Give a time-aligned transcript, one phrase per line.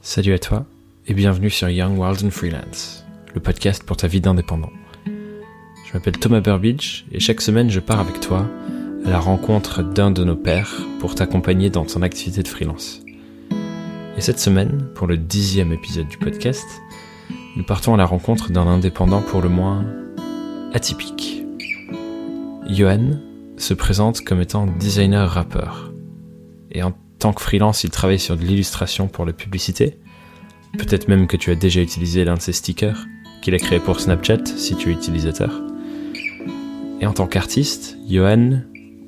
[0.00, 0.64] Salut à toi
[1.08, 4.70] et bienvenue sur Young World and Freelance, le podcast pour ta vie d'indépendant.
[5.04, 8.46] Je m'appelle Thomas Burbidge et chaque semaine je pars avec toi
[9.04, 13.02] à la rencontre d'un de nos pairs pour t'accompagner dans ton activité de freelance.
[14.16, 16.66] Et cette semaine, pour le dixième épisode du podcast,
[17.56, 19.84] nous partons à la rencontre d'un indépendant pour le moins
[20.72, 21.44] atypique.
[22.68, 23.18] Johan
[23.56, 25.92] se présente comme étant designer rappeur.
[26.70, 29.98] Et en tant que freelance, il travaille sur de l'illustration pour la publicité.
[30.78, 33.06] Peut-être même que tu as déjà utilisé l'un de ses stickers
[33.42, 35.62] qu'il a créé pour Snapchat si tu es utilisateur.
[37.00, 38.62] Et en tant qu'artiste, Johan,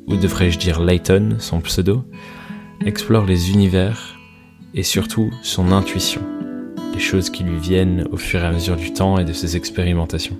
[0.06, 2.04] ou devrais-je dire Layton, son pseudo,
[2.84, 4.16] explore les univers
[4.74, 6.22] et surtout son intuition,
[6.94, 9.56] les choses qui lui viennent au fur et à mesure du temps et de ses
[9.56, 10.38] expérimentations.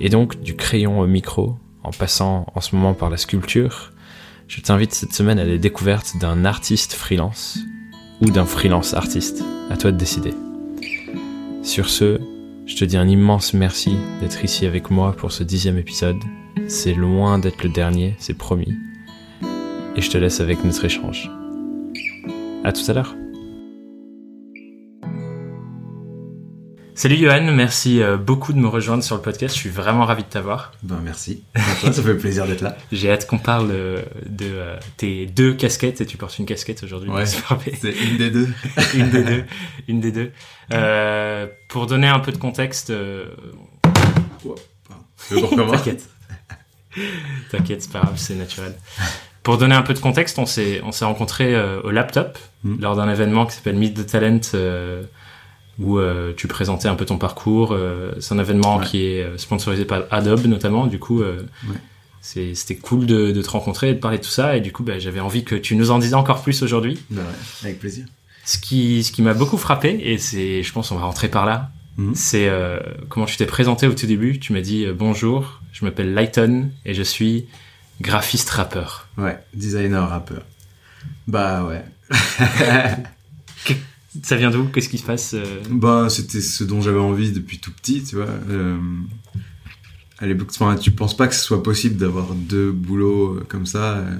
[0.00, 3.92] Et donc du crayon au micro, en passant en ce moment par la sculpture,
[4.48, 7.58] je t'invite cette semaine à la découverte d'un artiste freelance
[8.22, 9.44] ou d'un freelance artiste.
[9.70, 10.32] À toi de décider.
[11.62, 12.18] Sur ce,
[12.64, 16.16] je te dis un immense merci d'être ici avec moi pour ce dixième épisode.
[16.66, 18.74] C'est loin d'être le dernier, c'est promis.
[19.94, 21.30] Et je te laisse avec notre échange.
[22.64, 23.14] À tout à l'heure.
[26.98, 29.54] Salut Johan, merci euh, beaucoup de me rejoindre sur le podcast.
[29.54, 30.72] Je suis vraiment ravi de t'avoir.
[30.82, 31.44] Ben merci.
[31.54, 32.76] ça fait plaisir d'être là.
[32.90, 36.82] J'ai hâte qu'on parle euh, de euh, tes deux casquettes et tu portes une casquette
[36.82, 37.08] aujourd'hui.
[37.08, 38.48] Ouais, c'est une des deux.
[38.94, 39.44] une des deux.
[39.86, 40.32] Une des deux.
[40.72, 42.90] Euh, pour donner un peu de contexte.
[42.90, 43.26] Euh...
[45.30, 46.08] T'inquiète.
[47.52, 48.74] T'inquiète, c'est pas grave, c'est naturel.
[49.44, 51.54] Pour donner un peu de contexte, on s'est on s'est rencontrés
[51.84, 52.80] au laptop Mm.
[52.80, 54.40] lors d'un événement qui s'appelle Meet the Talent.
[55.78, 57.72] Où euh, tu présentais un peu ton parcours.
[57.72, 58.84] Euh, c'est un événement Ouais.
[58.86, 60.86] qui est euh, sponsorisé par Adobe notamment.
[60.86, 61.76] Du coup, euh, Ouais.
[62.52, 64.56] c'était cool de, de te rencontrer et de parler de tout ça.
[64.56, 66.98] Et du coup, bah, j'avais envie que tu nous en dises encore plus aujourd'hui.
[67.10, 67.28] Ben ouais,
[67.68, 68.04] avec plaisir.
[68.44, 71.44] Ce qui, ce qui m'a beaucoup frappé, et c'est, je pense, on va rentrer par
[71.46, 72.14] là, Mhm.
[72.14, 74.38] c'est euh, comment tu t'es présenté au tout début.
[74.38, 77.46] Tu m'as dit euh, bonjour, je m'appelle Lighton et je suis
[78.00, 79.08] graphiste rappeur.
[79.18, 80.42] Ouais, designer, rappeur.
[81.26, 81.84] Bah ouais.
[84.22, 84.64] Ça vient d'où?
[84.64, 85.44] Qu'est-ce qui se passe euh?
[85.70, 88.26] Bah c'était ce dont j'avais envie depuis tout petit, tu vois.
[88.48, 88.78] Euh,
[90.18, 93.66] à l'époque, enfin, tu penses pas que ce soit possible d'avoir deux boulots euh, comme
[93.66, 94.16] ça, euh,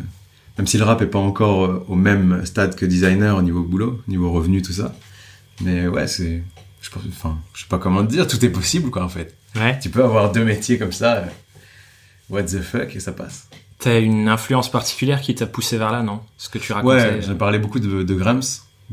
[0.59, 4.01] même si le rap est pas encore au même stade que designer au niveau boulot,
[4.07, 4.95] au niveau revenu, tout ça.
[5.63, 6.43] Mais ouais, c'est,
[6.83, 9.37] je pense, enfin, je sais pas comment te dire, tout est possible quoi en fait.
[9.57, 9.79] Ouais.
[9.81, 11.15] Tu peux avoir deux métiers comme ça.
[11.17, 11.27] euh,
[12.31, 13.49] what the fuck et ça passe.
[13.79, 16.21] T'as une influence particulière qui t'a poussé vers là, non?
[16.37, 16.95] Ce que tu racontais.
[16.95, 18.43] Ouais, j'ai parlé beaucoup de, de Grams,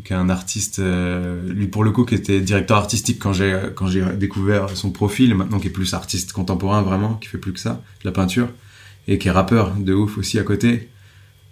[0.04, 3.58] qui est un artiste, euh, lui pour le coup, qui était directeur artistique quand j'ai
[3.76, 7.54] quand j'ai découvert son profil, maintenant qui est plus artiste contemporain vraiment, qui fait plus
[7.54, 8.50] que ça, de la peinture,
[9.08, 10.90] et qui est rappeur de ouf aussi à côté.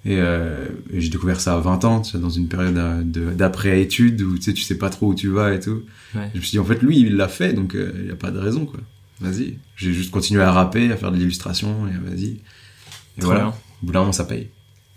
[0.06, 3.02] Et, euh, et j'ai découvert ça à 20 ans, tu sais, dans une période euh,
[3.04, 5.82] de- d'après-études où tu sais, tu sais pas trop où tu vas et tout.
[6.14, 6.30] Ouais.
[6.34, 8.30] Je me suis dit, en fait, lui, il l'a fait, donc il n'y a pas
[8.32, 8.82] de raison, quoi.
[9.22, 9.58] Vas-y.
[9.78, 12.26] J'ai juste continué à rapper, à faire de l'illustration, et vas-y.
[12.26, 13.48] Et voilà.
[13.82, 14.50] Au bout d'un moment, ça paye.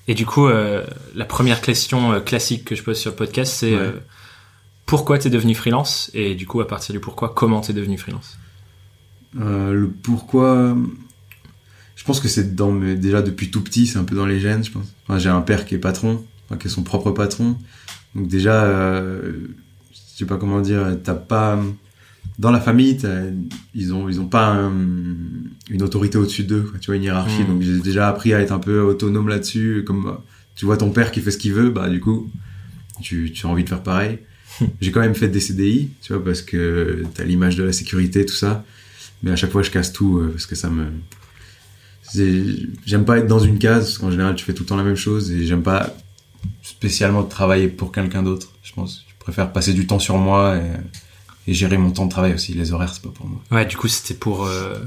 [0.09, 0.85] Et du coup, euh,
[1.15, 3.81] la première question euh, classique que je pose sur le podcast, c'est Ouais.
[3.81, 3.93] euh,
[4.87, 8.39] pourquoi t'es devenu freelance Et du coup, à partir du pourquoi, comment t'es devenu freelance?
[9.35, 10.77] Le pourquoi,
[11.97, 14.41] je pense que c'est dans mes, déjà depuis tout petit, c'est un peu dans les
[14.41, 14.87] gènes, je pense.
[15.05, 17.59] Enfin, j'ai un père qui est patron, enfin, qui est son propre patron.
[18.15, 18.65] Donc déjà,
[19.13, 19.35] je
[19.93, 21.59] sais pas comment dire, t'as pas
[22.39, 22.99] dans la famille,
[23.75, 24.73] ils ont ils ont pas un-
[25.71, 27.43] une autorité au-dessus d'eux, quoi, tu vois une hiérarchie.
[27.43, 27.47] Mm.
[27.47, 30.19] Donc j'ai déjà appris à être un peu autonome là-dessus, comme
[30.55, 32.31] tu vois ton père qui fait ce qu'il veut, bah du coup,
[33.03, 34.19] tu tu as envie de faire pareil.
[34.81, 38.25] j'ai quand même fait des CDI, tu vois, parce que t'as l'image de la sécurité,
[38.25, 38.65] tout ça.
[39.23, 40.85] Mais à chaque fois, je casse tout euh, parce que ça me.
[42.03, 42.45] c'est-
[42.85, 44.85] J'aime pas être dans une case, parce qu'en général, tu fais tout le temps la
[44.85, 45.95] même chose et j'aime pas
[46.63, 48.53] spécialement travailler pour quelqu'un d'autre.
[48.63, 49.05] Je pense.
[49.09, 50.61] Je préfère passer du temps sur moi et,
[51.47, 52.55] et gérer mon temps de travail aussi.
[52.55, 53.41] Les horaires, c'est pas pour moi.
[53.51, 54.79] Ouais, du coup, c'était pour euh,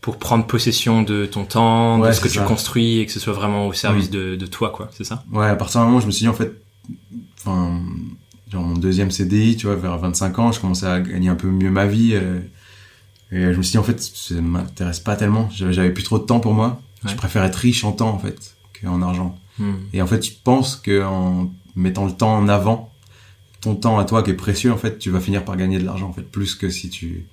[0.00, 3.18] pour prendre possession de ton temps, de Ouais, ce que tu construis et que ce
[3.20, 4.90] soit vraiment au service de, de toi, quoi.
[4.92, 5.24] C'est ça?
[5.32, 6.52] Ouais, à partir d'un moment, je me suis dit, en fait,
[7.40, 7.80] enfin,
[8.52, 11.48] genre mon deuxième CDI, tu vois, vers 25 ans, je commençais à gagner un peu
[11.48, 12.10] mieux ma vie.
[12.14, 12.40] euh,
[13.32, 15.48] et je me suis dit, en fait, ça m'intéresse pas tellement.
[15.50, 16.80] J'avais plus trop de temps pour moi.
[17.02, 17.10] Ouais.
[17.10, 19.36] Je préfère être riche en temps, en fait, qu'en argent.
[19.58, 19.72] Hmm.
[19.92, 22.92] Et en fait, je pense que en mettant le temps en avant,
[23.64, 25.84] ton temps à toi qui est précieux, en fait, tu vas finir par gagner de
[25.84, 27.24] l'argent, en fait, plus que si tu,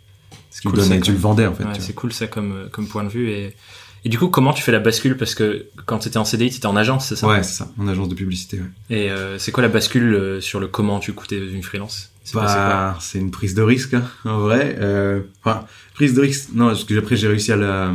[0.51, 1.63] tu cool, tu le vendais, en fait.
[1.63, 3.55] Ouais, c'est cool ça comme euh, comme point de vue et
[4.03, 5.15] et du coup, comment tu fais la bascule?
[5.15, 7.27] Parce que quand t'étais en CDI, t'étais en agence, c'est ça?
[7.27, 8.65] Ouais, c'est ça, en agence de publicité, ouais.
[8.97, 12.11] Et euh, c'est quoi la bascule euh, sur le comment tu coûtais une freelance?
[12.23, 14.75] C'est Bah, c'est une prise de risque, hein, en vrai.
[14.79, 17.93] Euh, enfin, prise de risque, non, parce que après, j'ai réussi à la,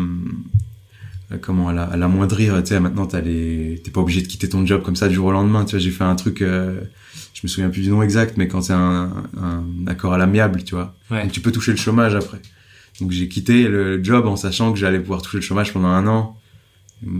[1.32, 4.28] à comment, à la, à l'amoindrir, tu sais, maintenant, t'as les, t'es pas obligé de
[4.28, 6.40] quitter ton job comme ça du jour au lendemain, tu vois, j'ai fait un truc,
[6.42, 6.80] euh,
[7.36, 10.64] je me souviens plus du nom exact, mais quand c'est un, un accord à l'amiable,
[10.64, 10.94] tu vois.
[11.10, 11.22] Ouais.
[11.22, 12.40] Donc tu peux toucher le chômage après.
[12.98, 16.06] Donc j'ai quitté le job en sachant que j'allais pouvoir toucher le chômage pendant un
[16.06, 16.40] an,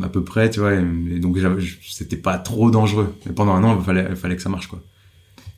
[0.02, 0.72] à peu près, tu vois.
[0.72, 1.36] Et, donc
[1.86, 3.14] c'était pas trop dangereux.
[3.26, 4.80] Mais pendant un an, il fallait, il fallait que ça marche, quoi.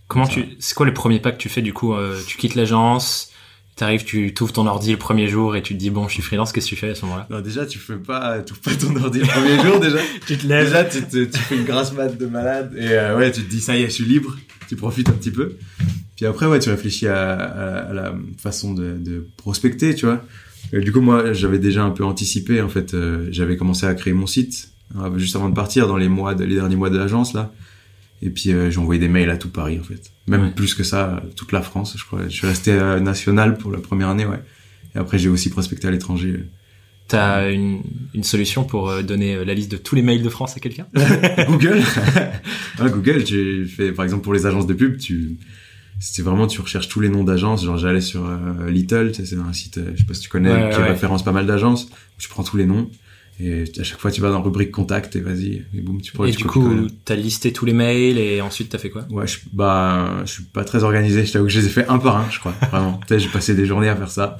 [0.08, 0.32] Comment Ça.
[0.32, 3.30] tu, c'est quoi le premier pas que tu fais du coup euh, Tu quittes l'agence,
[3.78, 6.22] t'arrives, tu t'ouvres ton ordi le premier jour et tu te dis bon, je suis
[6.22, 6.52] freelance.
[6.52, 7.26] Qu'est-ce que tu fais à ce moment-là?
[7.30, 9.98] Non, déjà, tu fais pas, tu fais pas ton ordi le premier jour, déjà.
[10.26, 13.32] Tu te Déjà, tu, te- tu fais une grasse mat de malade et euh, ouais,
[13.32, 14.36] tu te dis ça y est, je suis libre.
[14.68, 15.54] Tu profites un petit peu.
[16.16, 20.22] Puis après, ouais, tu réfléchis à, à- à la façon de, de prospecter, tu vois.
[20.72, 22.60] Et du coup, moi, j'avais déjà un peu anticipé.
[22.60, 25.96] En fait, euh, j'avais commencé à créer mon site euh, juste avant de partir, dans
[25.96, 27.50] les mois, de, les derniers mois de l'agence là.
[28.22, 30.50] Et puis euh, j'ai envoyé des mails à tout Paris en fait, même Ouais.
[30.50, 32.22] plus que ça, toute la France, je crois.
[32.24, 34.42] Je suis resté euh, national pour la première année, ouais.
[34.94, 36.44] Et après, j'ai aussi prospecté à l'étranger.
[37.06, 37.80] T'as une,
[38.14, 40.60] une solution pour euh, donner euh, la liste de tous les mails de France à
[40.60, 40.86] quelqu'un?
[41.48, 41.80] Google
[42.80, 45.36] ouais, Google tu fais par exemple pour les agences de pub tu
[46.00, 49.52] c'est vraiment tu recherches tous les noms d'agences genre j'allais sur euh, Little c'est un
[49.54, 50.88] site je sais pas si tu connais Ouais, qui ouais.
[50.88, 52.90] référence pas mal d'agences où tu prends tous les noms
[53.40, 56.12] et à chaque fois tu vas dans la rubrique contact et vas-y et boum tu
[56.12, 59.06] pourrais Et du coup, t'as listé tous les mails et ensuite t'as fait quoi?
[59.10, 61.24] Ouais je, bah je suis pas très organisé.
[61.24, 62.54] Je t'avoue que je les ai fait un par un je crois.
[62.70, 62.98] Vraiment.
[63.08, 64.38] J'ai passé des journées à faire ça.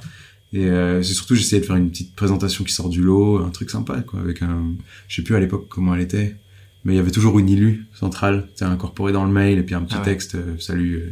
[0.51, 3.49] Et euh, c'est surtout j'essayais de faire une petite présentation qui sort du lot un
[3.51, 4.73] truc sympa quoi avec un
[5.07, 6.35] je sais plus à l'époque comment elle était
[6.83, 9.75] mais il y avait toujours une ILU centrale sais, incorporée dans le mail et puis
[9.75, 10.05] un petit Ah ouais.
[10.05, 11.11] texte euh, salut euh,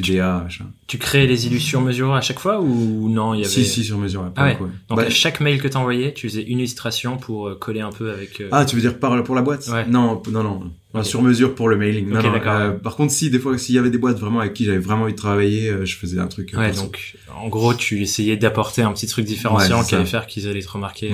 [0.00, 3.50] machin Tu crées les illusions mesurées à chaque fois ou non il y avait...
[3.50, 4.56] si si sur mesure Ah ouais.
[4.56, 4.64] coup.
[4.88, 7.90] Donc Bah, à chaque mail que t'envoyais, tu faisais une illustration pour euh, coller un
[7.90, 8.40] peu avec.
[8.40, 9.66] euh, ah tu veux dire par pour la boîte?
[9.68, 9.86] Ouais.
[9.86, 12.94] non non non Enfin, sur mesure pour le mailing non, Ok, non, d'accord, euh, par
[12.94, 15.12] contre si des fois s'il y avait des boîtes vraiment avec qui j'avais vraiment envie
[15.12, 16.82] de travailler euh, je faisais un truc ouais, perso.
[16.82, 20.62] donc en gros, tu essayais d'apporter un petit truc différenciant qui allait faire qu'ils allaient
[20.62, 21.12] te remarquer.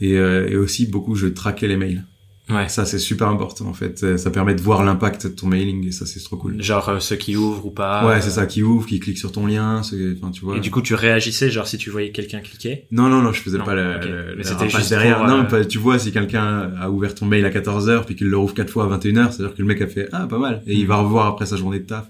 [0.00, 0.18] Et
[0.56, 2.04] aussi beaucoup je traquais les mails
[2.50, 2.68] ouais.
[2.68, 4.02] Ça, c'est super important, en fait.
[4.02, 6.62] Euh, Ça permet de voir l'impact de ton mailing, et ça, c'est trop cool.
[6.62, 8.06] Genre euh, ceux qui ouvrent ou pas.
[8.06, 10.56] ouais, euh, c'est ça, qui ouvre, qui clique sur ton lien, c'est, enfin, tu vois.
[10.56, 12.84] Et du coup, tu réagissais, genre si tu voyais quelqu'un cliquer?
[12.90, 14.04] Non, non, non, je faisais Non, pas le, ok.
[14.04, 15.18] le- Mais le c'était juste derrière.
[15.18, 18.28] pour, Non, euh, tu vois, si quelqu'un a ouvert ton mail à 14h, puis qu'il
[18.28, 20.62] le rouvre quatre fois à 21h, c'est-à-dire que le mec a fait, ah, pas mal.
[20.66, 22.06] Et il va revoir après sa journée de taf.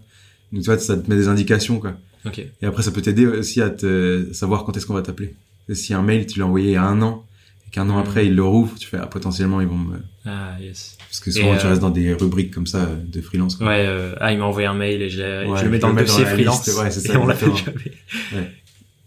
[0.53, 1.93] Donc, tu vois, ça te met des indications, quoi.
[2.27, 2.39] Ok.
[2.39, 5.35] Et après, ça peut t'aider aussi à te savoir quand est-ce qu'on va t'appeler.
[5.73, 7.25] Si un mail, tu l'as envoyé il y a un an,
[7.73, 9.97] qu'un an après, il le rouvre, tu fais, ah, potentiellement, ils vont me...
[10.25, 10.97] Ah yes.
[11.09, 13.67] Parce que souvent, Et, tu euh, restes dans des rubriques comme ça, de freelance, quoi.
[13.67, 13.85] Ouais.
[13.87, 16.05] euh, ah, il m'a envoyé un mail et je, Ouais, je le mets dans le
[16.05, 16.67] dossier la freelance.
[16.69, 17.93] ouais, c'est ça, et on l'a fait jamais.
[18.35, 18.53] Ouais.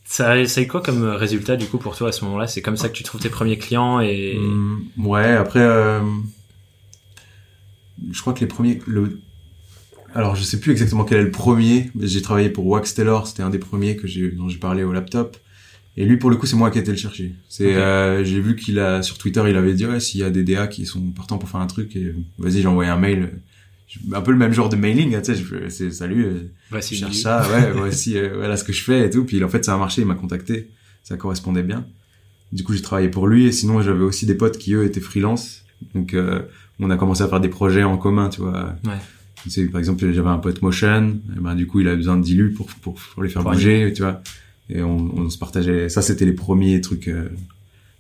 [0.04, 2.48] Ça, eu quoi comme résultat du coup pour toi à ce moment-là?
[2.48, 4.36] C'est comme ça que tu trouves tes premiers clients et.
[4.38, 6.00] Hum, ouais, après, euh,
[8.12, 9.20] je crois que les premiers, le,
[10.14, 13.28] alors je sais plus exactement quel est le premier, mais j'ai travaillé pour Wax Taylor,
[13.28, 15.38] c'était un des premiers que j'ai, dont j'ai parlé au laptop.
[15.98, 17.34] Et lui, pour le coup, c'est moi qui ai été le chercher.
[17.48, 20.30] C'est, euh, j'ai vu qu'il a, sur Twitter, il avait dit, ouais, s'il y a
[20.30, 23.32] des DA qui sont partants pour faire un truc, et vas-y, j'ai envoyé un mail.
[24.12, 27.02] Un peu le même genre de mailing, hein, tu sais, c'est, salut, euh, Voici je
[27.02, 29.24] cherche ça, ouais, voici, euh, voilà ce que je fais et tout.
[29.24, 30.70] Puis en fait, ça a marché, il m'a contacté,
[31.04, 31.86] ça correspondait bien.
[32.52, 35.00] Du coup, j'ai travaillé pour lui et sinon, j'avais aussi des potes qui eux étaient
[35.00, 35.64] freelance.
[35.94, 36.42] Donc, euh,
[36.80, 38.76] on a commencé à faire des projets en commun, tu vois.
[38.84, 38.98] Ouais.
[39.44, 42.18] Tu sais, par exemple, j'avais un pote motion, et ben du coup, il avait besoin
[42.18, 44.22] de dilu pour pour, pour les faire Pour bouger, tu vois.
[44.70, 45.90] Et on, on se partageait.
[45.90, 47.30] Ça, c'était les premiers trucs euh,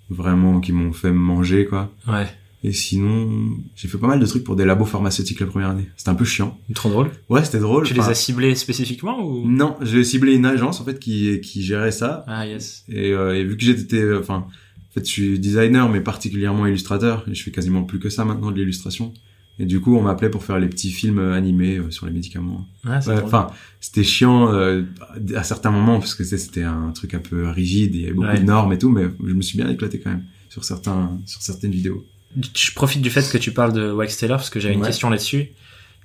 [0.10, 1.94] vraiment qui m'ont fait manger, quoi.
[2.08, 2.28] Ouais.
[2.64, 3.30] Et sinon,
[3.76, 5.88] j'ai fait pas mal de trucs pour des labos pharmaceutiques la première année.
[5.98, 6.58] C'était un peu chiant.
[6.74, 7.12] Trop drôle?
[7.30, 7.86] Ouais, c'était drôle.
[7.86, 9.48] Tu les as ciblés spécifiquement ou?
[9.48, 12.84] Non, j'ai ciblé une agence en fait qui qui gérait ça Ah yes.
[12.90, 17.24] et, euh, et vu que j'étais enfin en fait je suis designer mais particulièrement illustrateur
[17.30, 19.14] et je fais quasiment plus que ça maintenant de l'illustration
[19.60, 22.12] et du coup on m'appelait pour faire les petits films euh, animés euh, sur les
[22.12, 22.66] médicaments.
[22.86, 23.22] Ah, c'est Ouais.
[23.24, 23.48] Enfin
[23.80, 24.84] c'était chiant euh,
[25.36, 28.14] à certains moments parce que c'était un truc un peu rigide et il y avait
[28.14, 28.40] beaucoup Ouais.
[28.40, 31.42] de normes et tout mais je me suis bien éclaté quand même sur certains sur
[31.42, 32.06] certaines vidéos.
[32.56, 34.88] Je profite du fait que tu parles de Wax Taylor parce que j'avais une Ouais.
[34.88, 35.50] question là-dessus.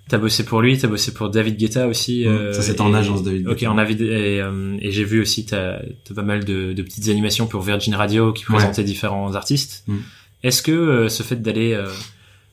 [0.09, 2.27] T'as bossé pour lui, t'as bossé pour David Guetta aussi.
[2.27, 3.47] euh, ça c'était en et- agence David.
[3.47, 3.71] Ok, Guetta.
[3.73, 7.09] en avis et, euh, et j'ai vu aussi t'as as pas mal de, de petites
[7.09, 9.85] animations pour Virgin Radio qui présentaient différents artistes.
[9.89, 9.97] Mm.
[10.43, 11.81] Est-ce que ce fait d'aller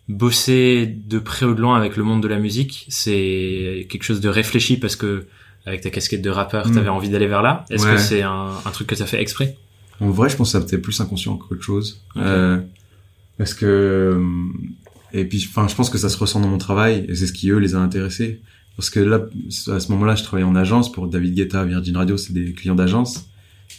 [0.10, 4.22] bosser de près ou de loin avec le monde de la musique, c'est quelque chose
[4.22, 5.26] de réfléchi parce que
[5.66, 6.76] avec ta casquette de rappeur, Mm.
[6.76, 7.96] t'avais envie d'aller vers là Est-ce Ouais.
[7.96, 9.58] que c'est un, un truc que t'as fait exprès?
[10.00, 12.02] En vrai, je pense que ça c'était plus inconscient qu'autre chose.
[12.16, 12.60] Euh,
[13.38, 14.24] parce que euh,
[15.14, 17.34] et puis enfin je pense que ça se ressent dans mon travail et c'est ce
[17.34, 18.42] qui eux les a intéressés
[18.76, 19.22] parce que là
[19.74, 22.76] à ce moment-là je travaillais en agence pour David Guetta Virgin Radio c'est des clients
[22.76, 23.28] d'agence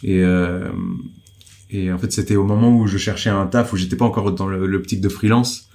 [0.03, 0.69] et euh,
[1.71, 4.33] et en fait c'était au moment où je cherchais un taf où j'étais pas encore
[4.33, 5.69] dans l'optique de freelance.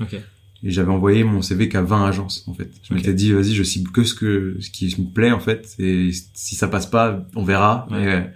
[0.64, 2.98] Et j'avais envoyé mon CV qu'à 20 agences en fait je Ok.
[3.00, 6.10] m'étais dit vas-y je cible que ce que ce qui me plaît en fait et
[6.34, 8.32] si ça passe pas on verra Ouais.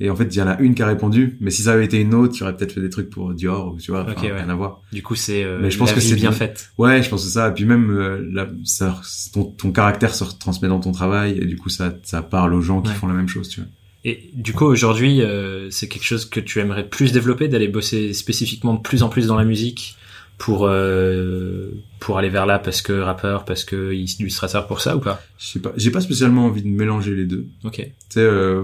[0.00, 1.72] et, Et en fait, il y en a une qui a répondu, mais si ça
[1.72, 4.02] avait été une autre, tu aurais peut-être fait des trucs pour Dior ou tu vois,
[4.02, 4.32] Ok, enfin, ouais.
[4.42, 4.80] rien à voir.
[4.92, 6.70] Du coup, c'est euh, Mais je pense que c'est bien faite.
[6.78, 7.48] Ouais, je pense que ça.
[7.48, 9.00] Et puis même, euh, la- ça,
[9.32, 12.60] ton, ton caractère se retransmet dans ton travail et du coup, ça, ça parle aux
[12.60, 12.94] gens qui Ouais.
[12.94, 13.68] font la même chose, tu vois.
[14.04, 18.12] Et du coup, aujourd'hui, euh, c'est quelque chose que tu aimerais plus développer, d'aller bosser
[18.14, 19.96] spécifiquement de plus en plus dans la musique
[20.38, 25.00] pour euh, pour aller vers là parce que rappeur, parce que illustrateur pour ça ou
[25.00, 25.20] pas?
[25.38, 27.46] Je sais pas, j'ai pas spécialement envie de mélanger les deux.
[27.64, 27.76] Ok.
[27.76, 28.62] Tu sais, euh,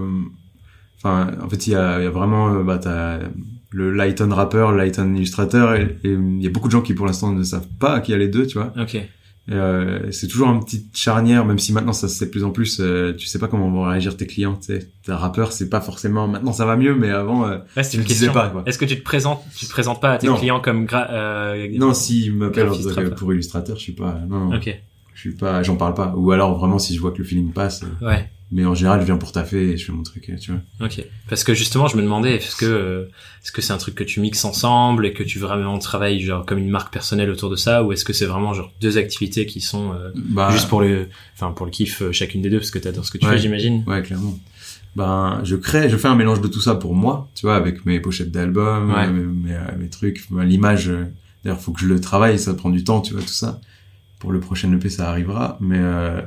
[0.97, 3.19] enfin, en fait, il y a, il y a vraiment, euh, bah, t'as
[3.71, 6.93] le Lighton rappeur, le Lighton illustrateur, et et il y a beaucoup de gens qui
[6.93, 8.73] pour l'instant ne savent pas qu'il y a les deux, tu vois.
[8.79, 8.97] Ok.
[9.51, 12.49] Euh, c'est toujours une petite charnière, même si maintenant ça se sait de plus en
[12.49, 14.89] plus, euh, tu sais pas comment vont réagir tes clients, tu sais.
[15.03, 17.91] T'es un rappeur, c'est pas forcément, maintenant ça va mieux, mais avant, euh, Ouais, c'est
[17.91, 18.63] Tu une le disais pas, quoi.
[18.65, 20.35] Est-ce que tu te présentes, tu te présentes pas à tes Non.
[20.35, 24.55] clients comme gra euh, non, s'ils m'appellent euh, pour illustrateur, je suis pas, non, non,
[24.57, 24.75] Ok.
[25.13, 26.13] je suis pas, j'en parle pas.
[26.17, 28.29] Ou alors vraiment si je vois que le feeling passe, euh, Ouais.
[28.51, 30.61] Mais en général, je viens pour taffer et je fais mon truc, euh, tu vois.
[30.85, 31.03] Ok.
[31.29, 33.05] Parce que justement, je me demandais, est-ce que euh,
[33.43, 36.45] est-ce que c'est un truc que tu mixes ensemble et que tu vraiment travailles genre
[36.45, 39.45] comme une marque personnelle autour de ça, ou est-ce que c'est vraiment genre deux activités
[39.45, 42.59] qui sont euh, Bah, juste pour le, enfin pour le kiff euh, chacune des deux
[42.59, 43.33] parce que t'adores ce que tu Ouais.
[43.33, 43.83] fais, j'imagine.
[43.87, 44.37] Ouais, clairement.
[44.95, 47.85] Ben, je crée, je fais un mélange de tout ça pour moi, tu vois, avec
[47.85, 49.07] mes pochettes d'albums, Ouais.
[49.07, 50.87] euh, mes, mes, mes trucs, ben, l'image.
[50.89, 51.05] euh,
[51.43, 53.59] D'ailleurs, faut que je le travaille, ça prend du temps, tu vois, tout ça.
[54.19, 56.21] Pour le prochain EP, ça arrivera, mais euh,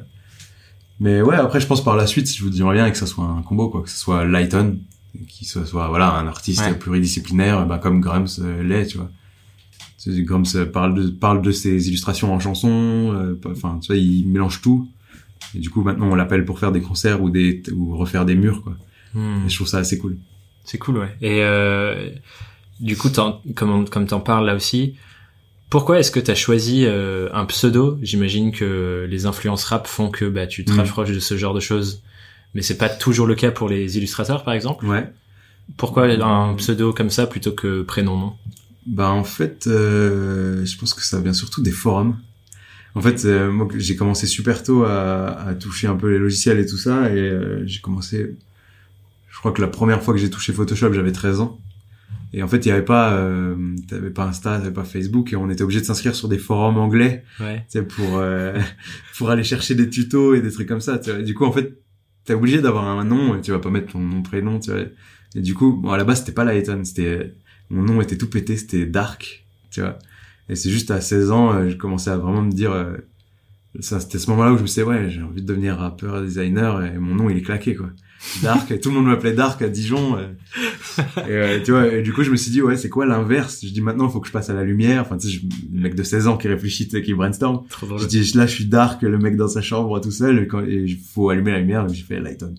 [1.01, 3.25] mais ouais, après, je pense par la suite, je vous dirais bien que ça soit
[3.25, 4.79] un combo, quoi, que ce soit Lighton,
[5.29, 6.75] qui soit, soit voilà, un artiste Ouais.
[6.75, 9.11] pluridisciplinaire, ben, comme Grums euh, l'est, tu vois.
[10.07, 14.27] Grums euh, parle de parle de ses illustrations en chansons, euh, enfin, tu vois, il
[14.29, 14.89] mélange tout.
[15.55, 18.35] Et du coup, maintenant, on l'appelle pour faire des concerts ou des ou refaire des
[18.35, 18.75] murs, quoi.
[19.15, 19.47] Hmm.
[19.47, 20.17] Et je trouve ça assez cool.
[20.65, 21.17] C'est cool, ouais.
[21.21, 22.11] Et euh,
[22.81, 23.09] du coup,
[23.55, 24.97] comme comme t'en parles là aussi,
[25.71, 27.99] pourquoi est-ce que t'as choisi euh, un pseudo?
[28.03, 30.79] J'imagine que les influences rap font que bah tu te Mm.
[30.81, 32.03] rapproches de ce genre de choses,
[32.55, 34.87] mais c'est pas toujours le cas pour les illustrateurs, par exemple?
[34.87, 35.11] Ouais.
[35.77, 38.33] Pourquoi un pseudo comme ça plutôt que prénom non?
[38.87, 42.17] Bah en fait, euh, je pense que ça vient surtout des forums.
[42.95, 46.59] En fait, euh, moi j'ai commencé super tôt à, à toucher un peu les logiciels
[46.59, 48.37] et tout ça, et euh, j'ai commencé.
[49.31, 51.61] Je crois que la première fois que j'ai touché Photoshop, j'avais 13 ans.
[52.33, 53.57] Et en fait, il y avait pas, euh,
[53.89, 56.77] t'avais pas Insta, t'avais pas Facebook, et on était obligé de s'inscrire sur des forums
[56.77, 57.57] anglais, Ouais.
[57.71, 58.59] tu sais, pour euh,
[59.17, 60.99] pour aller chercher des tutos et des trucs comme ça.
[60.99, 61.21] Tu vois.
[61.21, 61.81] Et du coup, en fait,
[62.25, 64.81] t'es obligé d'avoir un nom, et tu vas pas mettre ton nom prénom, tu vois.
[65.35, 67.35] Et du coup, bon, à la base, c'était pas Lighton, c'était
[67.71, 69.99] mon nom était tout pété, c'était Dark, tu vois.
[70.51, 72.73] Et c'est juste à 16 ans, euh, je commençais à vraiment me dire,
[73.81, 76.99] c'était ce moment-là où je me disais, ouais, j'ai envie de devenir rappeur, designer, et
[76.99, 77.91] mon nom, il est claqué, quoi.
[78.43, 80.17] Dark, et tout le monde m'appelait Dark à Dijon.
[80.17, 80.27] euh.
[81.19, 83.61] et euh, tu vois, et du coup, je me suis dit, ouais, c'est quoi l'inverse?
[83.65, 85.03] Je dis, maintenant, il faut que je passe à la lumière.
[85.03, 87.65] Enfin, tu sais, je- le mec de 16 ans qui réfléchit, tu sais, qui brainstorm.
[87.99, 90.77] Je dis, là, je suis Dark, le mec dans sa chambre tout seul, et et
[90.83, 92.55] il faut allumer la lumière, j'ai fait Lighton.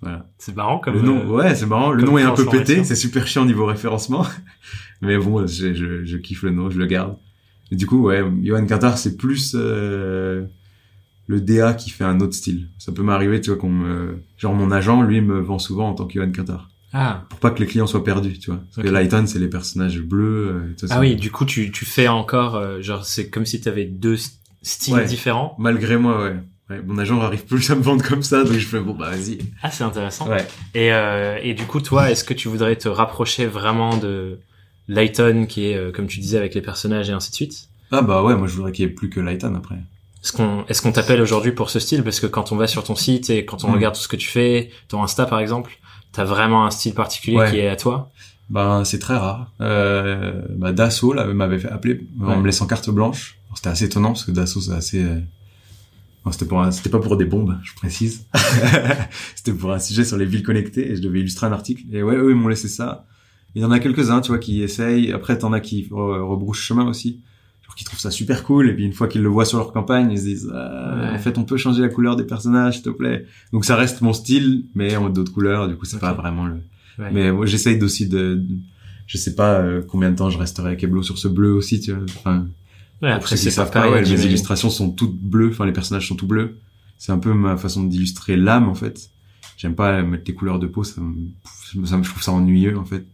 [0.00, 0.28] Voilà.
[0.38, 1.90] C'est marrant comme le nom, euh, ouais, c'est marrant.
[1.90, 4.26] Le nom est un peu pété, c'est super chiant niveau référencement.
[5.02, 7.16] Mais bon, je, je, je kiffe le nom, je le garde.
[7.70, 10.44] Et du coup, ouais, Johan Quintard, c'est plus euh,
[11.26, 12.68] le DA qui fait un autre style.
[12.78, 14.18] Ça peut m'arriver, tu vois, qu'on me...
[14.36, 16.70] Genre mon agent, lui, me vend souvent en tant que Johan Quintard.
[16.92, 17.24] Ah.
[17.28, 18.60] Pour pas que les clients soient perdus, tu vois.
[18.60, 18.84] Parce Ok.
[18.84, 20.48] que Lighton, c'est les personnages bleus.
[20.48, 20.94] euh, tout ça.
[20.96, 24.14] Ah oui, du coup tu tu fais encore euh, genre c'est comme si t'avais deux
[24.14, 25.04] st- styles Ouais.
[25.04, 25.56] différents.
[25.58, 26.36] Malgré moi, ouais.
[26.70, 26.82] ouais.
[26.86, 29.38] Mon agent arrive plus à me vendre comme ça, donc je fais, bon, bah vas-y.
[29.60, 30.28] Ah c'est intéressant.
[30.28, 30.46] Ouais.
[30.74, 34.38] Et, euh, et du coup, toi, est-ce que tu voudrais te rapprocher vraiment de
[34.88, 38.02] Lighton, qui est, euh, comme tu disais, avec les personnages et ainsi de suite Ah
[38.02, 39.76] bah ouais, moi je voudrais qu'il y ait plus que Lighton après.
[40.22, 42.02] Est-ce qu'on est-ce qu'on t'appelle aujourd'hui pour ce style?
[42.02, 43.74] Parce que quand on va sur ton site et quand on Mm.
[43.74, 45.78] regarde tout ce que tu fais, ton Insta par exemple,
[46.12, 47.50] t'as vraiment un style particulier Ouais.
[47.50, 48.10] qui est à toi?
[48.50, 49.52] Ben, c'est très rare.
[49.62, 53.38] Euh, bah, Dassault, là, m'avait fait appeler en me laissant carte blanche.
[53.54, 55.02] C'était assez étonnant parce que Dassault, c'est assez...
[55.02, 55.20] euh,
[56.26, 58.26] non, c'était pour un- c'était pas pour des bombes, je précise.
[59.34, 61.82] c'était pour un sujet sur les villes connectées et je devais illustrer un article.
[61.92, 63.06] Et ouais, eux, ils m'ont laissé ça.
[63.54, 65.12] Il y en a quelques-uns, tu vois, qui essayent.
[65.12, 67.20] Après, t'en as qui re- rebroussent chemin aussi.
[67.64, 68.68] Genre, qui trouvent ça super cool.
[68.68, 71.16] Et puis, une fois qu'ils le voient sur leur campagne, ils se disent, ah, Ouais.
[71.16, 73.26] en fait, on peut changer la couleur des personnages, s'il te plaît.
[73.52, 75.68] Donc, ça reste mon style, mais en d'autres couleurs.
[75.68, 76.00] Du coup, c'est Ok.
[76.02, 76.56] pas vraiment le,
[76.98, 77.10] Ouais.
[77.12, 78.44] mais moi, j'essaye aussi de,
[79.06, 81.80] je sais pas euh, combien de temps je resterai avec Eblo sur ce bleu aussi,
[81.80, 82.04] tu vois.
[82.18, 82.46] Enfin,
[83.02, 86.14] Ouais, après c'est pas pas, ouais, mes illustrations sont toutes bleues, enfin les personnages sont
[86.14, 86.56] tout bleus.
[86.96, 89.10] C'est un peu ma façon d'illustrer l'âme en fait.
[89.58, 91.14] J'aime pas mettre les couleurs de peau, ça me,
[91.86, 93.04] ça me- je trouve ça ennuyeux en fait.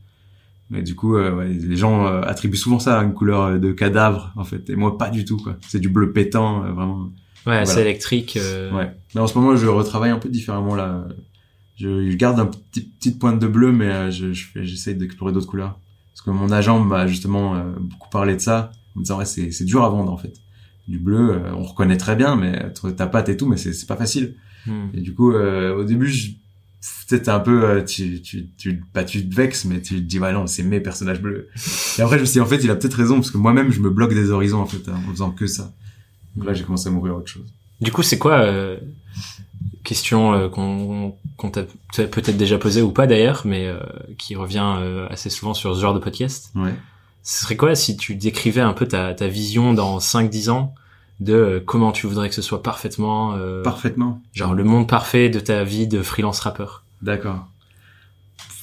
[0.71, 3.59] Mais du coup, euh, ouais, les gens euh, attribuent souvent ça à une couleur euh,
[3.59, 5.57] de cadavre en fait, et moi pas du tout quoi.
[5.69, 7.11] C'est du bleu pétant, euh, vraiment.
[7.47, 7.81] Ouais, Voilà.
[7.81, 8.37] électrique.
[8.41, 8.93] euh, Ouais.
[9.15, 11.07] Mais en ce moment, je retravaille un peu différemment là.
[11.77, 14.95] Je, je garde un petit petite pointe de bleu, mais euh, je, je fais, j'essaye
[14.95, 15.79] d'explorer d'autres couleurs.
[16.13, 19.25] Parce que mon agent m'a justement euh, beaucoup parlé de ça, en me disant ouais,
[19.25, 20.35] c'est c'est dur à vendre en fait.
[20.87, 23.87] Du bleu, euh, on reconnaît très bien, mais ta patte et tout, mais c'est c'est
[23.87, 24.35] pas facile.
[24.67, 24.89] hmm.
[24.95, 26.33] Et du coup, euh, au début, je,
[27.09, 30.19] peut-être un peu, euh, tu, tu, tu, pas tu te vexes, mais tu te dis,
[30.19, 31.49] ouais, non, c'est mes personnages bleus.
[31.99, 33.71] Et après, je me suis dit, en fait, il a peut-être raison, parce que moi-même,
[33.71, 35.73] je me bloque des horizons, en fait, en faisant que ça.
[36.37, 37.47] Donc là, j'ai commencé à m'ouvrir autre chose.
[37.81, 38.77] Du coup, c'est quoi, euh,
[39.85, 43.81] question euh, qu'on qu'on t'a peut-être déjà posée ou pas d'ailleurs, mais euh,
[44.19, 46.53] qui revient euh, assez souvent sur ce genre de podcast.
[46.55, 46.75] Ouais.
[47.23, 50.75] Ce serait quoi si tu décrivais un peu ta, ta vision dans 5-10 ans
[51.21, 54.23] de euh, comment tu voudrais que ce soit parfaitement, euh, Parfaitement.
[54.33, 57.47] genre le monde parfait de ta vie de freelance rappeur D'accord.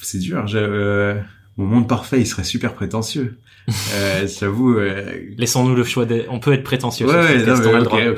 [0.02, 0.44] C'est dur.
[0.54, 1.20] Euh,
[1.56, 3.38] mon monde parfait, il serait super prétentieux.
[3.94, 4.78] euh, J'avoue.
[4.78, 5.12] Euh...
[5.36, 6.06] Laissons-nous le choix.
[6.06, 6.24] De...
[6.30, 7.06] On peut être prétentieux.
[7.06, 8.16] Ouais, ouais, non, mais le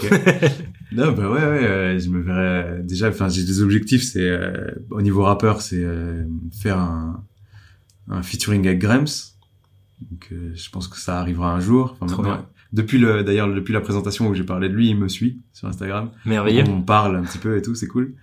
[0.92, 1.64] non, bah ouais, ouais.
[1.64, 3.08] euh, je me verrais déjà.
[3.08, 4.04] Enfin, j'ai des objectifs.
[4.04, 6.24] C'est euh, au niveau rappeur, c'est euh,
[6.62, 7.24] faire un,
[8.08, 9.08] un featuring avec Grams.
[10.10, 11.96] Donc, euh, je pense que ça arrivera un jour.
[12.00, 12.46] Enfin, Trop maintenant, bien.
[12.72, 15.68] Depuis le, d'ailleurs, depuis la présentation où j'ai parlé de lui, il me suit sur
[15.68, 16.10] Instagram.
[16.24, 16.64] Merveilleux.
[16.68, 18.14] On parle un petit peu et tout, c'est cool.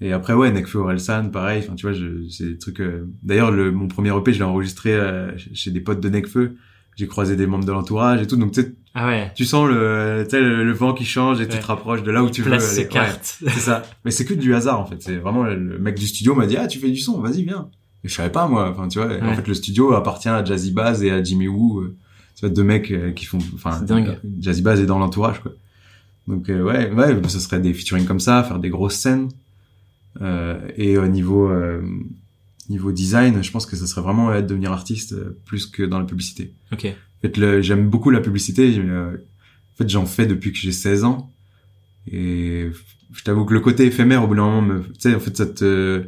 [0.00, 1.62] Et après, ouais, Nekfeu Orelsan, pareil.
[1.64, 2.80] Enfin, tu vois, je, c'est des trucs.
[2.80, 6.56] euh, D'ailleurs, le, mon premier EP, je l'ai enregistré euh, chez- des potes de Nekfeu.
[6.96, 8.36] J'ai croisé des membres de l'entourage et tout.
[8.36, 9.32] Donc, tu Ah ouais.
[9.34, 12.30] tu sens le, le, le vent qui change et tu te rapproches de là où
[12.30, 12.50] tu veux.
[12.50, 12.86] Place ses aller.
[12.86, 13.38] Ouais, cartes.
[13.40, 13.82] c'est ça.
[14.04, 14.96] Mais c'est que du hasard en fait.
[15.00, 17.68] C'est vraiment le, mec du studio m'a dit ah tu fais du son, vas-y viens.
[18.04, 18.68] Et je savais pas moi.
[18.70, 19.08] Enfin tu vois.
[19.22, 21.84] En fait le studio appartient à Jazzy Baz et à Jimmy Woo.
[22.34, 23.38] Tu vois deux mecs euh, qui font.
[23.54, 24.18] Enfin dingue.
[24.40, 25.52] Jazzy Baz est dans l'entourage quoi.
[26.26, 29.28] Donc euh, ouais ouais ce serait des featuring comme ça, faire des grosses scènes.
[30.22, 31.82] Euh, et au niveau euh,
[32.70, 35.98] niveau design, je pense que ça serait vraiment être devenir artiste euh, plus que dans
[35.98, 36.52] la publicité.
[36.72, 36.86] Ok.
[36.86, 38.78] En fait, j'aime beaucoup la publicité.
[38.78, 41.32] en fait, j'en fais depuis que j'ai 16 ans.
[42.10, 42.68] Et
[43.12, 45.34] je t'avoue que le côté éphémère, au bout d'un moment, me, tu sais, en fait,
[45.34, 46.04] ça te,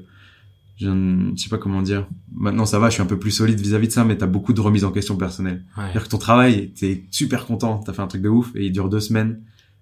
[0.76, 2.06] je ne sais pas comment dire.
[2.35, 4.52] Maintenant, ça va, je suis un peu plus solide vis-à-vis de ça, mais t'as beaucoup
[4.52, 5.64] de remise en question personnelle.
[5.76, 5.85] Ouais.
[5.85, 8.73] C'est-à-dire que ton travail, t'es super content, t'as fait un truc de ouf, et il
[8.73, 9.40] dure deux semaines.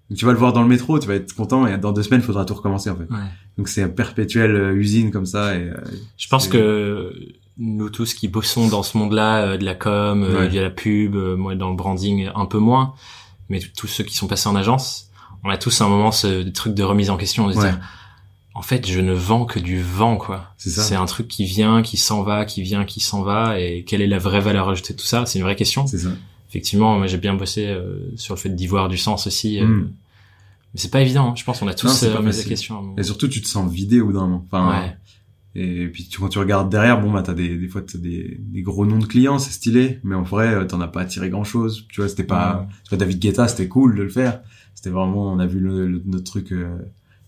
[0.09, 2.03] Donc, tu vas le voir dans le métro, tu vas être content, et dans deux
[2.03, 3.09] semaines, il faudra tout recommencer, en fait.
[3.11, 3.17] Ouais.
[3.57, 5.75] Donc, c'est une perpétuelle euh, usine comme ça, et, euh,
[6.17, 7.11] Je pense que
[7.57, 10.49] nous tous qui bossons dans ce monde-là, euh, de la com, euh, Ouais.
[10.49, 12.93] de la pub, euh, moi dans le branding un peu moins,
[13.49, 15.09] mais tous ceux qui sont passés en agence,
[15.43, 17.79] on a tous à un moment ce truc de remise en question, de se dire,
[18.55, 20.53] en fait, je ne vends que du vent, quoi.
[20.57, 20.81] C'est ça.
[20.81, 24.01] C'est un truc qui vient, qui s'en va, qui vient, qui s'en va, et quelle
[24.01, 25.25] est la vraie valeur ajoutée de tout ça?
[25.25, 25.85] C'est une vraie question.
[25.87, 26.09] c'est ça.
[26.49, 29.59] Effectivement, moi j'ai bien bossé euh, sur le fait d'y voir du sens aussi.
[29.59, 29.91] euh, Mm.
[30.73, 31.33] Mais c'est pas évident, hein.
[31.35, 32.93] je pense qu'on a tous euh, remis la question.
[32.97, 34.45] Et surtout, tu te sens vidé au bout d'un moment.
[34.51, 34.97] Enfin, ouais.
[35.57, 38.37] Et puis tu, quand tu regardes derrière, bon bah t'as des des fois t'as des,
[38.41, 41.29] des gros noms de clients, c'est stylé, mais en vrai euh, t'en as pas attiré
[41.29, 41.85] grand chose.
[41.89, 44.41] Tu vois, c'était pas, tu vois David Guetta, c'était cool de le faire.
[44.73, 46.51] C'était vraiment, on a vu le, le- notre truc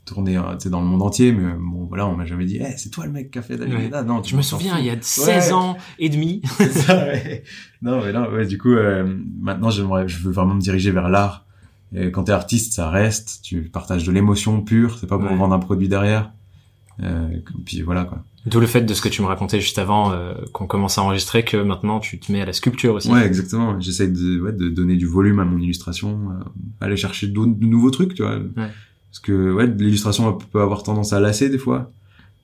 [0.08, 2.58] tourner, tu sais, dans le monde entier, mais euh, bon voilà, on m'a jamais dit,
[2.60, 4.04] eh c'est toi le mec qui a fait David Ouais.
[4.04, 5.54] Non, tu Je me souviens, il y a 16 Ouais.
[5.54, 6.42] ans et demi.
[6.72, 7.44] Ça, ouais.
[7.82, 9.06] Non, mais non, ouais, du coup, euh,
[9.40, 11.46] maintenant, j'aimerais, je veux vraiment me diriger vers l'art.
[11.96, 13.40] Et quand t'es artiste, ça reste.
[13.44, 14.98] Tu partages de l'émotion pure.
[15.00, 15.38] C'est pas pour Ouais.
[15.38, 16.34] vendre un produit derrière.
[17.02, 17.28] Euh,
[17.66, 18.24] puis voilà, quoi.
[18.46, 21.04] D'où le fait de ce que tu me racontais juste avant euh, qu'on commence à
[21.04, 23.10] enregistrer que maintenant tu te mets à la sculpture aussi.
[23.12, 23.80] Ouais, exactement.
[23.80, 26.44] J'essaye de, ouais, de donner du volume à mon illustration, euh,
[26.82, 28.40] aller chercher de, de nouveaux trucs, tu vois.
[29.12, 31.92] Parce que ouais, l'illustration peut avoir tendance à lasser des fois.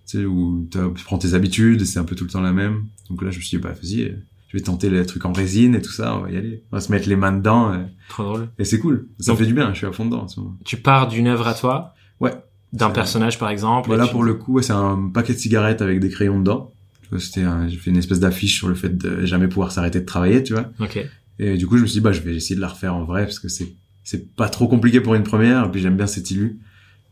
[0.08, 2.52] Tu sais, où tu prends tes habitudes, et c'est un peu tout le temps la
[2.54, 2.86] même.
[3.10, 4.15] Donc là, je me suis dit, bah vas-y, euh,
[4.49, 6.63] je vais tenter les trucs en résine et tout ça, on va y aller.
[6.71, 7.71] On va se mettre les mains dedans.
[7.73, 8.49] euh, Trop drôle.
[8.60, 9.08] Et c'est cool.
[9.19, 10.58] Ça Donc- fait du bien, je suis à fond dedans en ce moment.
[10.65, 12.34] Tu pars d'une œuvre à toi, Ouais.
[12.73, 13.88] d'un personnage par exemple.
[13.88, 16.71] Voilà et tu- pour le coup, c'est un paquet de cigarettes avec des crayons dedans.
[17.19, 20.06] C'était un- j'ai fait une espèce d'affiche sur le fait de jamais pouvoir s'arrêter de
[20.06, 20.65] travailler, tu vois.
[20.80, 20.99] Ok.
[21.39, 23.04] Et du coup, je me suis dit, bah, je vais essayer de la refaire en
[23.06, 25.65] vrai parce que c'est, c'est pas trop compliqué pour une première.
[25.65, 26.59] Et puis j'aime bien cet illu.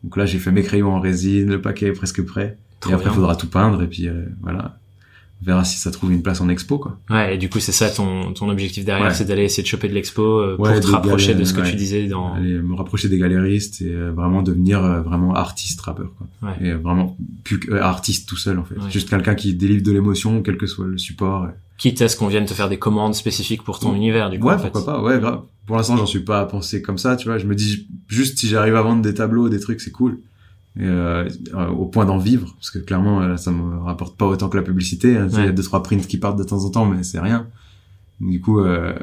[0.04, 2.58] Donc là, j'ai fait mes crayons en résine, le paquet est presque prêt.
[2.80, 4.80] Trop et après, il faudra tout peindre et puis euh, voilà.
[5.41, 6.99] On verra si ça trouve une place en expo, quoi.
[7.10, 9.13] Ouais, et du coup c'est ça ton ton objectif derrière, Ouais.
[9.13, 11.62] c'est d'aller essayer de choper de l'expo euh, Ouais, pour te rapprocher de ce que
[11.62, 11.69] ouais.
[11.69, 12.34] tu disais dans.
[12.34, 16.27] Aller me rapprocher des galéristes et euh, vraiment devenir euh, vraiment artiste rappeur, quoi.
[16.49, 16.56] Ouais.
[16.67, 18.75] Et euh, vraiment plus euh, artiste tout seul, en fait.
[18.91, 21.45] Juste quelqu'un qui délivre de l'émotion, quel que soit le support.
[21.47, 23.97] et- Quitte à ce qu'on vienne te faire des commandes spécifiques pour ton Ouais.
[23.97, 24.47] univers, du coup.
[24.47, 24.69] ouais, en fait.
[24.69, 25.41] pourquoi pas, ouais, grave.
[25.65, 27.39] Pour l'instant, j'en suis pas pensé comme ça, tu vois.
[27.39, 30.19] Je me dis juste si j'arrive à vendre des tableaux, des trucs, c'est cool.
[30.78, 34.26] Et, euh, euh, au point d'en vivre, parce que clairement, euh, ça me rapporte pas
[34.26, 35.18] autant que la publicité.
[35.18, 35.28] hein.
[35.28, 35.54] Tu sais, Il y a Ouais.
[35.54, 37.48] deux trois prints qui partent de temps en temps, mais c'est rien.
[38.22, 38.94] Du coup, euh,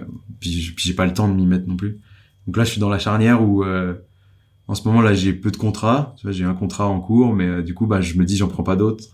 [0.41, 1.99] puis, j'ai pas le temps de m'y mettre non plus.
[2.47, 3.95] Donc là, je suis dans la charnière où, euh,
[4.67, 6.15] en ce moment là, j'ai peu de contrats.
[6.17, 8.37] Tu vois, j'ai un contrat en cours, mais euh, du coup, bah, je me dis,
[8.37, 9.05] j'en prends pas d'autres.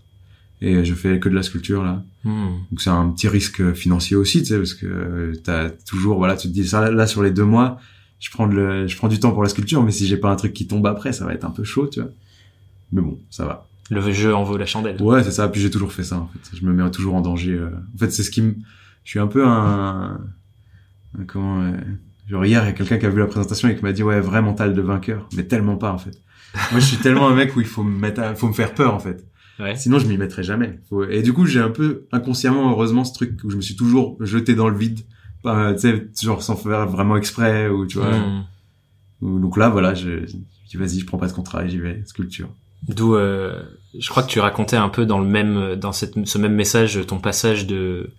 [0.61, 2.03] Et je fais que de la sculpture là.
[2.23, 2.47] Hmm.
[2.71, 6.49] Donc c'est un petit risque financier aussi, tu sais, parce que t'as toujours, voilà, tu
[6.49, 7.79] te dis ça là sur les deux mois,
[8.21, 10.37] je prends le, je prends du temps pour la sculpture, mais si j'ai pas un
[10.37, 12.09] truc qui tombe après, ça va être un peu chaud, tu vois.
[12.95, 13.67] Mais bon, ça va.
[13.91, 15.01] Le jeu en vaut la chandelle.
[15.03, 15.47] Ouais, c'est ça.
[15.49, 16.57] Puis j'ai toujours fait ça, en fait.
[16.57, 17.53] Je me mets toujours en danger.
[17.53, 17.69] euh.
[17.95, 18.55] En fait, c'est ce qui me,
[19.05, 20.21] je suis un peu un,
[21.19, 21.73] un- comment, euh,
[22.29, 24.03] genre hier, il y a quelqu'un qui a vu la présentation et qui m'a dit
[24.03, 26.17] ouais, vrai mental de vainqueur, mais tellement pas en fait.
[26.71, 28.75] Moi, je suis tellement un mec où il faut me mettre, à- faut me faire
[28.75, 29.27] peur en fait.
[29.61, 29.77] Ouais.
[29.77, 30.81] Sinon, je m'y mettrais jamais.
[30.89, 33.77] Faut- Et du coup, j'ai un peu inconsciemment, heureusement, ce truc où je me suis
[33.77, 35.01] toujours jeté dans le vide,
[35.43, 38.11] pas, tu sais, genre sans faire vraiment exprès ou tu vois.
[39.21, 40.37] Ou- Donc là, voilà, je, je
[40.71, 42.49] dis vas-y, je prends pas de contrat, et j'y vais, sculpture.
[42.89, 43.63] D'où, euh,
[43.99, 46.99] je crois que tu racontais un peu dans le même, dans cette, ce même message,
[47.07, 48.11] ton passage de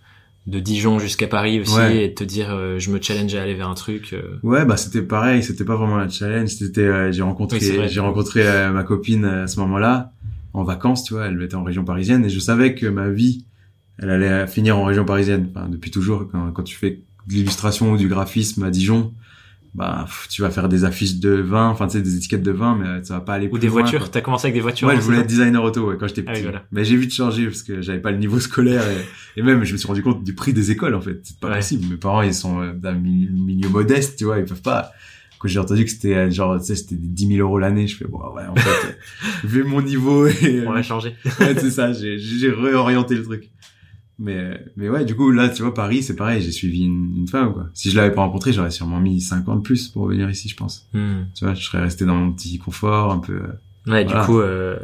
[0.46, 2.04] de Dijon jusqu'à Paris aussi, Ouais.
[2.04, 4.12] et te dire, euh, je me challenge à aller vers un truc.
[4.12, 7.88] euh, Ouais, bah c'était pareil, c'était pas vraiment un challenge, c'était euh, j'ai rencontré Oui,
[7.88, 10.12] j'ai rencontré euh, ma copine euh, à ce moment-là
[10.54, 13.44] en vacances, tu vois, elle était en région parisienne et je savais que ma vie
[13.98, 16.90] elle allait finir en région parisienne, enfin depuis toujours quand, quand tu fais
[17.26, 19.12] de l'illustration ou du graphisme à Dijon,
[19.76, 22.76] bah tu vas faire des affiches de vin, enfin tu sais des étiquettes de vin
[22.80, 24.10] mais euh, ça va pas aller Ou plus des loin, voitures.
[24.10, 24.88] T'as commencé avec des voitures.
[24.88, 26.40] Ouais, je voulais être designer auto ouais, quand j'étais Ah petit.
[26.40, 26.64] oui, voilà.
[26.72, 29.72] Mais j'ai vite changé parce que j'avais pas le niveau scolaire et, et même je
[29.72, 31.20] me suis rendu compte du prix des écoles en fait.
[31.22, 31.56] C'est pas Ouais.
[31.56, 31.84] possible.
[31.90, 34.90] Mes parents ils sont euh, d'un mi- milieu modeste, tu vois, ils peuvent pas.
[35.38, 37.86] Quand j'ai entendu que c'était euh, genre, tu sais, c'était des 10 000 euros l'année,
[37.86, 38.98] je fais bon ouais en fait,
[39.46, 41.14] vu mon niveau et On va changer.
[41.40, 43.50] ouais, c'est ça, j'ai j'ai réorienté le truc.
[44.18, 47.28] Mais mais ouais, du coup là, tu vois, Paris, c'est pareil, j'ai suivi une, une
[47.28, 47.68] femme quoi.
[47.74, 50.48] Si je l'avais pas rencontrée, j'aurais sûrement mis 5 ans de plus pour venir ici,
[50.48, 50.88] je pense.
[50.94, 51.24] Hmm.
[51.34, 53.34] Tu vois, je serais resté dans mon petit confort, un peu.
[53.34, 53.46] euh,
[53.88, 54.20] Ouais, Voilà.
[54.22, 54.78] du coup, euh,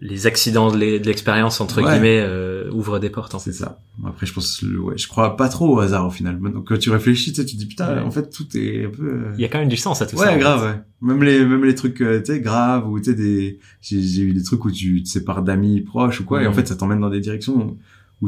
[0.00, 1.90] les accidents de l'e- de l'expérience entre Ouais.
[1.90, 3.34] guillemets euh, ouvrent des portes.
[3.34, 3.50] En fait.
[3.50, 3.80] C'est ça.
[4.06, 6.38] Après, je pense, ouais, je crois pas trop au hasard au final.
[6.38, 8.00] Maintenant, quand tu réfléchis, tu sais, tu te dis putain, Ouais.
[8.02, 9.02] en fait, tout est un peu.
[9.08, 10.32] euh, Il y a quand même du sens à tout ça.
[10.32, 10.62] Ouais, grave.
[11.02, 11.08] Ouais.
[11.08, 14.32] Même les, même les trucs, euh, tu sais, graves ou tu sais des, j'ai, eu
[14.34, 16.56] des trucs où tu te sépares d'amis proches ou quoi, et en Mhm.
[16.56, 17.78] fait, ça t'emmène dans des directions où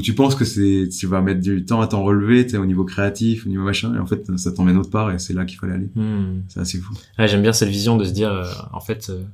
[0.03, 2.85] tu penses que c'est, tu vas mettre du temps à t'en relever, tu au niveau
[2.85, 5.59] créatif, au niveau machin, et en fait, ça t'emmène autre part, et c'est là qu'il
[5.59, 5.88] fallait aller.
[5.96, 6.42] Hmm.
[6.48, 6.94] C'est assez fou.
[7.18, 9.24] Ouais, j'aime bien cette vision de se dire, euh, en fait, euh,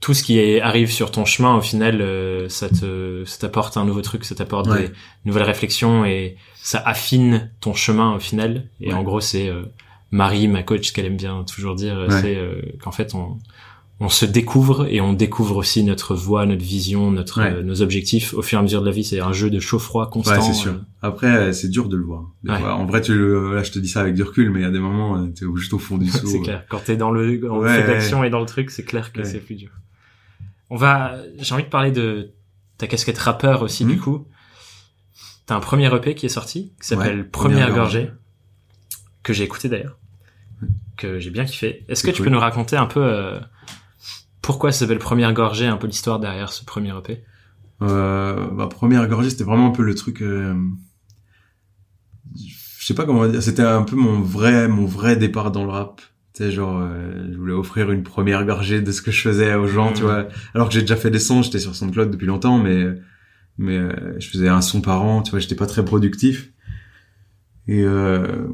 [0.00, 3.76] tout ce qui est- arrive sur ton chemin, au final, euh, ça te, ça t'apporte
[3.76, 4.88] un nouveau truc, ça t'apporte Ouais.
[4.88, 4.92] des
[5.26, 8.64] nouvelles réflexions et ça affine ton chemin au final.
[8.80, 8.94] Et Ouais.
[8.94, 9.50] en gros, c'est
[10.10, 12.38] Marie, ma coach, ce qu'elle aime bien toujours dire, c'est
[12.82, 13.38] qu'en fait, on,
[14.02, 17.52] on se découvre et on découvre aussi notre voie, notre vision, notre, Ouais.
[17.52, 19.04] euh, nos objectifs au fur et à mesure de la vie.
[19.04, 20.36] C'est un jeu de chaud-froid constant.
[20.36, 20.72] Ouais, c'est sûr.
[20.72, 22.24] euh, Après, euh, c'est dur de le voir.
[22.44, 22.58] Ouais.
[22.58, 22.74] fois.
[22.76, 24.66] En vrai, tu le, là, je te dis ça avec du recul, mais il y
[24.66, 26.26] a des moments, euh, t'es juste au fond du seau.
[26.26, 26.64] c'est clair.
[26.70, 29.40] Quand t'es dans le, dans le d'action et dans le truc, c'est clair que c'est
[29.40, 29.70] plus dur.
[30.70, 32.30] On va, j'ai envie de parler de
[32.78, 33.90] ta casquette rappeur aussi, Mhm.
[33.92, 34.26] du coup.
[35.46, 38.12] T'as un premier EP qui est sorti, qui s'appelle Première, gorgée, Gorgée.
[39.24, 39.98] que j'ai écouté d'ailleurs,
[40.96, 41.84] que j'ai bien kiffé.
[41.88, 43.40] Est-ce que tu peux nous raconter un peu, euh,
[44.50, 47.22] pourquoi ça s'appelle Première gorgée, un peu l'histoire derrière ce premier EP?
[47.82, 50.22] Euh, ma première gorgée, c'était vraiment un peu le truc.
[50.22, 50.54] Euh,
[52.34, 53.40] je sais pas comment dire.
[53.40, 56.00] C'était un peu mon vrai, mon vrai départ dans le rap.
[56.34, 59.54] Tu sais, genre, euh, je voulais offrir une première gorgée de ce que je faisais
[59.54, 60.26] aux gens, tu vois.
[60.52, 62.88] Alors que j'ai déjà fait des sons, j'étais sur SoundCloud depuis longtemps, mais
[63.56, 65.38] mais euh, je faisais un son par an, tu vois.
[65.38, 66.50] J'étais pas très productif.
[67.68, 68.48] Et euh,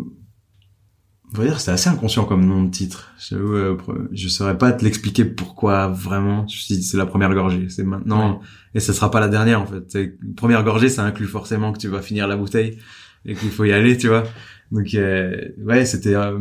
[1.34, 3.12] on va dire, c'était assez inconscient comme nom de titre.
[3.18, 3.76] J'avoue, euh,
[4.12, 6.46] je saurais pas te l'expliquer pourquoi vraiment.
[6.48, 7.68] Je me suis dit, c'est la première gorgée.
[7.68, 8.40] C'est maintenant.
[8.74, 9.84] Et ça sera pas la dernière, en fait.
[9.88, 12.78] C'est- Première gorgée, ça inclut forcément que tu vas finir la bouteille
[13.24, 14.24] et qu'il faut y aller, tu vois.
[14.72, 16.38] Donc, euh, ouais, c'était, euh,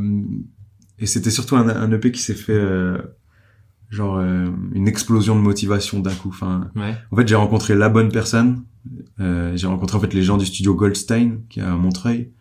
[0.99, 2.97] et c'était surtout un, un EP qui s'est fait, euh,
[3.89, 6.29] genre, euh, une explosion de motivation d'un coup.
[6.29, 6.95] Enfin, Ouais.
[7.11, 8.63] en fait, j'ai rencontré la bonne personne.
[9.19, 12.31] Euh, j'ai rencontré en fait les gens du studio Goldstein qui est à Montreuil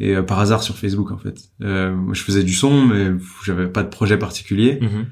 [0.00, 1.50] et euh, par hasard sur Facebook en fait.
[1.62, 3.12] Euh, moi, je faisais du son mais
[3.44, 4.78] j'avais pas de projet particulier.
[4.80, 5.06] Mhm.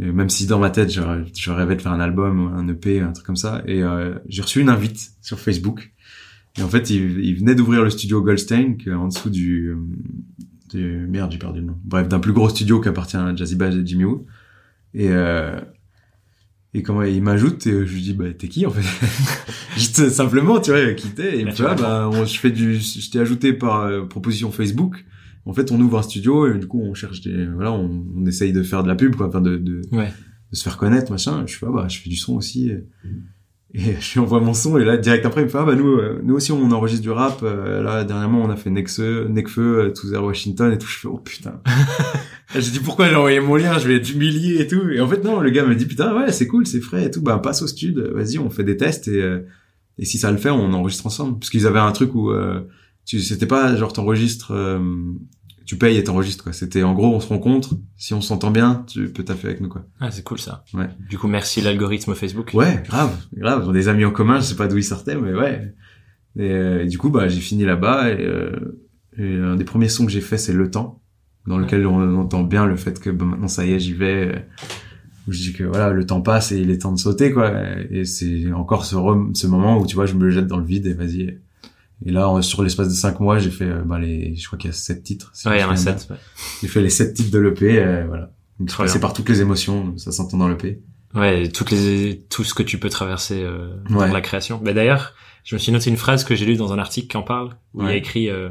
[0.00, 1.00] Et même si dans ma tête je,
[1.36, 3.62] je rêvais de faire un album, un EP, un truc comme ça.
[3.66, 5.92] Et euh, j'ai reçu une invite sur Facebook.
[6.58, 9.68] Et en fait, il, il venait d'ouvrir le studio Goldstein qui est en dessous du,
[9.68, 9.76] euh,
[10.72, 11.78] du merde, j'ai perdu le nom.
[11.84, 14.26] Bref, d'un plus gros studio qui appartient à Jazzy Bass et Jimmy Woo.
[14.92, 15.60] Et euh,
[16.74, 18.82] et comment il m'ajoute et je lui dis bah t'es qui en fait?
[19.76, 22.50] Juste simplement tu vois qui t'es et il me dit ah, bah on- je fais
[22.50, 25.04] du je t'ai ajouté par euh, proposition Facebook.
[25.46, 28.26] En fait on ouvre un studio et du coup on cherche des voilà on, on
[28.26, 30.10] essaye de faire de la pub quoi enfin de, de, Ouais.
[30.50, 31.44] de se faire connaître machin.
[31.46, 32.84] Je fais ah, bah je fais du son aussi et,
[33.74, 35.74] et je lui envoie mon son et là direct après il me fait ah bah
[35.74, 39.26] nous euh, nous aussi on enregistre du rap euh, là dernièrement on a fait Nexfeu
[39.28, 40.86] Necfeu euh, To Zero Washington et tout.
[40.86, 41.60] Je fais oh putain.
[42.54, 43.76] J'ai dit pourquoi j'ai envoyé mon lien?
[43.78, 44.88] Je vais être humilié et tout.
[44.90, 47.10] Et en fait non le gars me dit putain ouais c'est cool c'est frais et
[47.10, 47.20] tout.
[47.20, 49.40] Bah passe au stud vas-y on fait des tests et euh,
[49.98, 51.40] et si ça le fait on enregistre ensemble.
[51.40, 52.60] Parce qu'ils avaient un truc où euh,
[53.04, 54.78] tu c'était pas genre t'enregistres euh,
[55.64, 58.84] tu payes et t'enregistres quoi c'était en gros on se rencontre si on s'entend bien
[58.86, 60.64] tu peux taffer avec nous quoi Ah, c'est cool ça.
[60.74, 60.88] Ouais.
[61.08, 62.50] Du coup, merci l'algorithme Facebook.
[62.54, 63.72] Ouais, grave, grave.
[63.72, 65.74] Des amis en commun, je sais pas d'où ils sortaient, mais ouais.
[66.36, 68.82] Et, euh, et du coup, bah, j'ai fini là-bas et, euh,
[69.16, 71.00] et un des premiers sons que j'ai fait, c'est Le Temps,
[71.46, 74.28] dans lequel on entend bien le fait que bah, maintenant ça y est, j'y vais.
[74.34, 74.38] euh,
[75.26, 77.50] où je dis que voilà, le temps passe et il est temps de sauter, quoi.
[77.90, 78.94] Et c'est encore ce,
[79.32, 81.38] ce moment où tu vois, je me jette dans le vide et vas-y.
[82.06, 84.72] Et là, sur l'espace de cinq mois, j'ai fait, bah, les, je crois qu'il y
[84.72, 85.30] a sept titres.
[85.34, 86.06] si Ouais, il y en a sept.
[86.10, 86.16] ouais.
[86.60, 88.30] J'ai fait les sept titres de l'EP, euh, voilà.
[88.60, 88.98] Bien.
[89.00, 90.80] par toutes les émotions, ça s'entend dans l'EP.
[91.14, 94.06] Ouais, toutes les, tout ce que tu peux traverser euh, Ouais.
[94.08, 94.60] dans la création.
[94.62, 95.14] Bah, d'ailleurs,
[95.44, 97.56] je me suis noté une phrase que j'ai lue dans un article qui en parle,
[97.72, 98.50] où il y a écrit euh,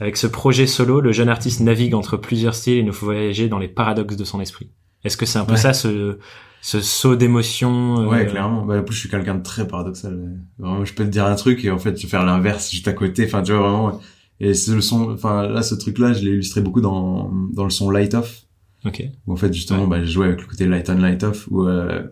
[0.00, 3.48] Avec ce projet solo, le jeune artiste navigue entre plusieurs styles et nous faut voyager
[3.48, 4.70] dans les paradoxes de son esprit.
[5.04, 5.58] Est-ce que c'est un peu Ouais.
[5.58, 6.18] ça, ce,
[6.66, 8.64] ce saut d'émotion euh, Ouais, clairement.
[8.66, 10.18] Bah, en plus, je suis quelqu'un de très paradoxal.
[10.58, 12.88] Vraiment, je peux te dire un truc et en fait, je vais faire l'inverse juste
[12.88, 13.24] à côté.
[13.24, 14.00] Enfin, tu vois, vraiment.
[14.40, 17.70] Et c'est le son, enfin, là, ce truc-là, je l'ai illustré beaucoup dans, dans le
[17.70, 18.46] son Light Off.
[18.84, 19.00] Ok.
[19.28, 21.62] Où en fait, justement, bah, j'ai joué avec le côté Light On, Light Off, où,
[21.68, 22.02] euh,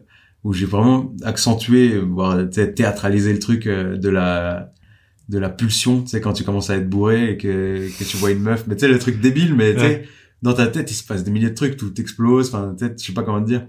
[0.44, 4.72] où j'ai vraiment accentué, voire tu sais, théâtralisé le truc euh, de la,
[5.30, 8.16] de la pulsion, tu sais, quand tu commences à être bourré et que, que tu
[8.18, 8.66] vois une meuf.
[8.68, 10.08] Mais tu sais, le truc débile, mais tu sais, Ouais.
[10.42, 13.06] dans ta tête, il se passe des milliers de trucs, tout explose, enfin, peut-être, je
[13.06, 13.66] sais pas comment te dire.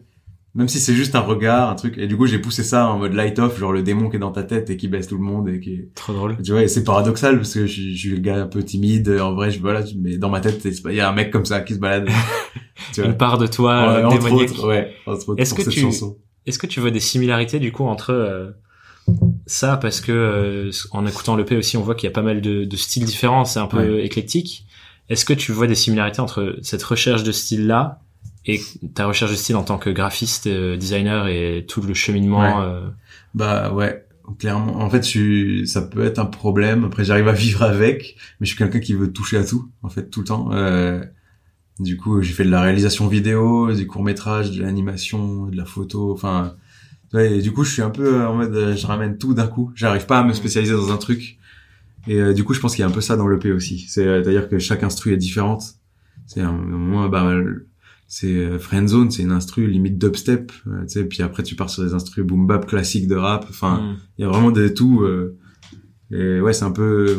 [0.55, 1.97] Même si c'est juste un regard, un truc.
[1.97, 4.19] Et du coup, j'ai poussé ça en mode light off, genre le démon qui est
[4.19, 6.37] dans ta tête et qui baisse tout le monde et qui, Trop drôle.
[6.41, 8.63] tu vois, et c'est paradoxal parce que je, suis- je suis le gars un peu
[8.63, 9.09] timide.
[9.21, 11.59] En vrai, je, voilà, mais dans ma tête, il y a un mec comme ça
[11.59, 12.07] qui se balade.
[12.93, 13.09] tu vois.
[13.09, 15.85] Une part de toi Ouais, entre autres, ouais, entre autres Est-ce que cette tu-.
[16.45, 18.51] Est-ce que tu vois des similarités du coup entre euh,
[19.45, 19.77] ça?
[19.77, 22.39] Parce que euh, en écoutant le P aussi on voit qu'il y a pas mal
[22.41, 24.05] de, de styles différents, c'est un peu Ouais.
[24.05, 24.65] éclectique.
[25.09, 27.99] Est-ce que tu vois des similarités entre cette recherche de style là
[28.45, 28.61] et
[28.93, 32.65] ta recherche de style en tant que graphiste, euh, designer et tout le cheminement Ouais.
[32.65, 32.87] euh,
[33.33, 34.05] Bah ouais,
[34.39, 34.77] clairement.
[34.81, 36.83] En fait, je ça peut être un problème.
[36.85, 39.89] Après, j'arrive à vivre avec, mais je suis quelqu'un qui veut toucher à tout, en
[39.89, 40.49] fait, tout le temps.
[40.53, 41.03] Euh,
[41.79, 45.65] du coup, j'ai fait de la réalisation vidéo, du court métrage, de l'animation, de la
[45.65, 46.13] photo.
[46.13, 46.55] Enfin,
[47.13, 49.47] ouais, et du coup, je suis un peu euh, en mode, je ramène tout d'un
[49.47, 49.71] coup.
[49.75, 51.37] J'arrive pas à me spécialiser dans un truc.
[52.07, 53.85] Et euh, du coup, je pense qu'il y a un peu ça dans l'EP aussi.
[53.89, 55.63] C'est, euh, c'est-à-dire que chaque instru est différente.
[56.27, 57.67] C'est un, moins, bah, le-
[58.15, 61.69] c'est euh, Friendzone, c'est une instru limite dubstep, euh, tu sais, puis après tu pars
[61.69, 63.45] sur des instrus boom bap classiques de rap.
[63.49, 63.97] Enfin, hmm.
[64.17, 65.01] il y a vraiment de tout.
[65.01, 65.37] euh,
[66.11, 67.17] et ouais, c'est un peu,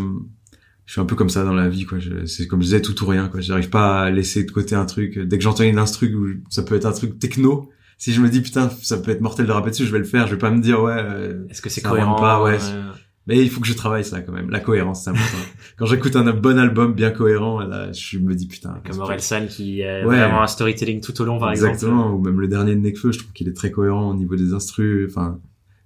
[0.86, 1.98] je suis un peu comme ça dans la vie, quoi.
[2.24, 3.42] C'est comme je disais, tout ou rien, quoi.
[3.42, 5.18] J'arrive pas à laisser de côté un truc.
[5.18, 8.40] Dès que j'entends une instru ça peut être un truc techno, si je me dis
[8.40, 10.26] putain, ça peut être mortel de rapper dessus, je vais le faire.
[10.26, 10.96] Je vais pas me dire ouais.
[10.96, 12.56] euh, Est-ce que c'est cohérent pas, ouais.
[12.62, 12.92] euh,
[13.26, 14.50] mais il faut que je travaille ça quand même.
[14.50, 15.38] La cohérence, c'est important.
[15.78, 18.80] Quand j'écoute un bon album bien cohérent, là, je me dis putain.
[18.88, 20.16] Comme Orelsan qui a Ouais.
[20.16, 22.04] vraiment un storytelling tout au long par Exactement.
[22.06, 22.14] exemple.
[22.14, 24.52] Ou même le dernier de Nekfeu, je trouve qu'il est très cohérent au niveau des
[24.52, 25.08] instrus.
[25.10, 25.38] Enfin,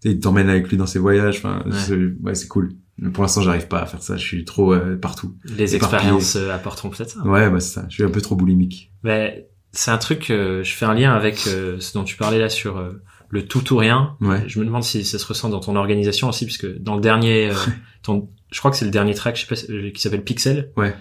[0.04, 1.38] il t'emmène avec lui dans ses voyages.
[1.38, 1.72] Enfin, Ouais.
[1.72, 2.70] c'est- ouais, cool.
[2.98, 4.16] Mais pour l'instant, j'arrive pas à faire ça.
[4.18, 5.34] Je suis trop euh, partout.
[5.56, 7.20] Les expériences euh, apporteront peut-être ça.
[7.26, 7.86] Ouais, bah c'est ça.
[7.88, 8.92] Je suis un peu trop boulimique.
[9.04, 12.38] Mais c'est un truc, euh, je fais un lien avec euh, ce dont tu parlais
[12.38, 12.92] là sur euh,
[13.30, 14.16] le tout ou rien.
[14.20, 14.42] Ouais.
[14.48, 17.50] Je me demande si ça se ressent dans ton organisation aussi, puisque dans le dernier,
[17.50, 17.54] euh,
[18.02, 20.70] ton, je crois que c'est le dernier track, je sais pas, euh, qui s'appelle Pixel.
[20.76, 20.94] Ouais.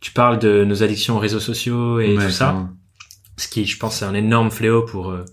[0.00, 2.68] Tu parles de nos addictions aux réseaux sociaux et Ouais, tout ça,
[3.36, 5.24] ce qui, je pense, c'est un énorme fléau pour euh,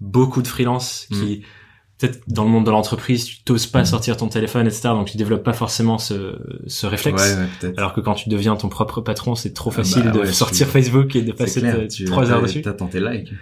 [0.00, 1.14] beaucoup de freelances Mm.
[1.16, 1.42] qui,
[1.98, 4.90] peut-être dans le monde de l'entreprise, tu t'oses pas sortir ton téléphone, etc.
[4.90, 7.22] Donc tu développes pas forcément ce, ce réflexe.
[7.62, 7.74] Ouais, ouais.
[7.76, 10.32] Alors que quand tu deviens ton propre patron, c'est trop Ah facile bah de ouais,
[10.32, 11.60] sortir Facebook et de passer
[12.06, 12.62] trois heures t'as- dessus.
[12.62, 13.32] T'attends tes likes.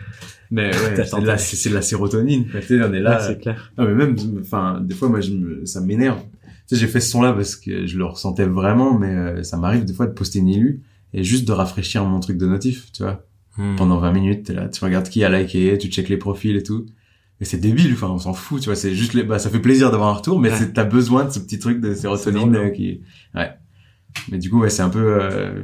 [0.51, 2.47] Mais ouais, c'est de, la, c'est de la sérotonine.
[2.55, 3.21] on est là.
[3.21, 3.73] C'est clair.
[3.77, 6.21] Non, mais même, enfin, des fois, moi, je me, ça m'énerve.
[6.69, 9.57] Tu sais, j'ai fait ce son-là parce que je le ressentais vraiment, mais euh, ça
[9.57, 10.81] m'arrive des fois de poster une illu
[11.13, 13.23] et juste de rafraîchir mon truc de notif, tu vois.
[13.59, 13.77] Hmm.
[13.77, 16.63] Pendant 20 minutes, t'es là, tu regardes qui a liké, tu checkes les profils et
[16.63, 16.87] tout.
[17.41, 19.61] Et c'est débile, enfin, on s'en fout, tu vois, c'est juste les, bah, ça fait
[19.61, 20.57] plaisir d'avoir un retour, mais Ouais.
[20.57, 23.03] c'est, t'as besoin de ce petit truc de sérotonine qui,
[23.35, 23.51] ouais.
[24.33, 25.63] Mais du coup, ouais, c'est un peu, euh,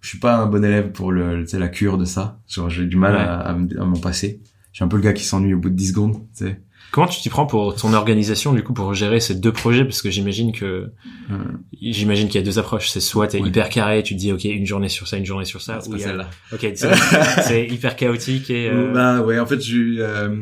[0.00, 2.40] je suis pas un bon élève pour le, tu sais, la cure de ça.
[2.46, 3.20] Genre, j'ai du mal Ouais.
[3.20, 4.40] à, à m'en passer.
[4.72, 6.60] Je suis un peu le gars qui s'ennuie au bout de 10 secondes, tu sais.
[6.92, 9.84] Comment tu t'y prends pour ton organisation, du coup, pour gérer ces deux projets?
[9.84, 10.90] Parce que j'imagine que,
[11.30, 11.36] Euh,
[11.80, 12.88] j'imagine qu'il y a deux approches.
[12.88, 13.48] C'est soit t'es Ouais.
[13.48, 15.80] hyper carré, tu te dis, OK, une journée sur ça, une journée sur ça.
[15.80, 16.30] c'est ou pas a- celle-là.
[16.52, 16.90] OK, c'est,
[17.42, 20.36] c'est hyper chaotique et, euh, Bah ouais, en fait, je euh,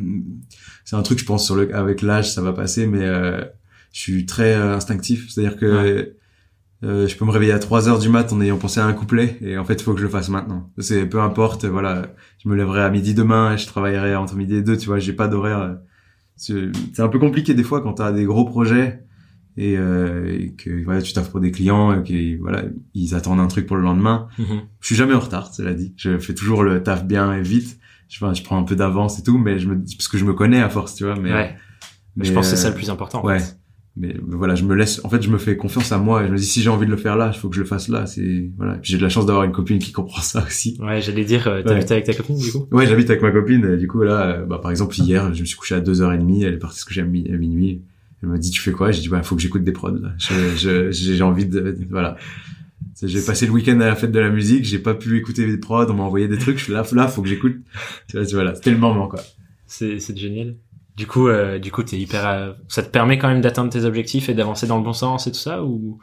[0.84, 3.40] c'est un truc, je pense, sur le, avec l'âge, ça va passer, mais euh,
[3.92, 5.28] je suis très euh, instinctif.
[5.30, 6.14] C'est-à-dire que
[6.84, 8.92] euh, je peux me réveiller à 3 heures du mat en ayant pensé à un
[8.92, 10.70] couplet, et en fait, il faut que je le fasse maintenant.
[10.78, 12.02] C'est peu importe, voilà,
[12.44, 14.98] je me lèverai à midi demain, et je travaillerai entre midi et deux, tu vois,
[14.98, 15.78] j'ai pas d'horaire.
[16.50, 19.04] Euh, C'est un peu compliqué des fois quand t'as des gros projets
[19.56, 23.40] et, euh, et que voilà, tu taffes pour des clients et que voilà, ils attendent
[23.40, 24.28] un truc pour le lendemain.
[24.38, 24.62] mhm.
[24.80, 25.94] Je suis jamais en retard, cela dit.
[25.96, 27.78] Je fais toujours le taf bien et vite.
[28.08, 30.24] Je, enfin, je prends un peu d'avance et tout, mais je me parce que je
[30.24, 31.16] me connais à force, tu vois.
[31.16, 31.56] Mais, ouais.
[32.16, 33.22] mais, je pense que c'est ça euh, le plus important.
[33.22, 33.38] en ouais.
[33.38, 33.58] fait.
[33.96, 35.00] Mais voilà, je me laisse.
[35.04, 36.84] En fait, je me fais confiance à moi et je me dis si j'ai envie
[36.86, 38.06] de le faire là, il faut que je le fasse là.
[38.06, 38.74] C'est voilà.
[38.74, 40.76] Puis J'ai de la chance d'avoir une copine qui comprend ça aussi.
[40.80, 41.92] Ouais, j'allais dire, euh, t'habites Ouais.
[41.92, 42.66] avec ta copine, du coup?
[42.72, 43.64] Ouais, j'habite avec ma copine.
[43.64, 46.42] et du coup là, euh, bah par exemple hier, je me suis couché à 2h30,
[46.44, 47.82] Elle est partie coucher à, mi- à minuit.
[48.22, 48.90] Elle m'a dit tu fais quoi?
[48.90, 49.96] J'ai dit bah faut que j'écoute des prods.
[50.18, 52.16] J'ai envie de, voilà.
[53.02, 55.58] J'ai passé le week-end à la fête de la musique, j'ai pas pu écouter des
[55.58, 57.56] prods, on m'a envoyé des trucs, je suis là, là, faut que j'écoute.
[58.32, 59.20] Voilà, c'était le moment, quoi.
[59.66, 60.56] C'est, c'est génial.
[60.96, 63.84] Du coup, euh, du coup, t'es hyper, euh, ça te permet quand même d'atteindre tes
[63.84, 65.98] objectifs et d'avancer dans le bon sens et tout ça, ou?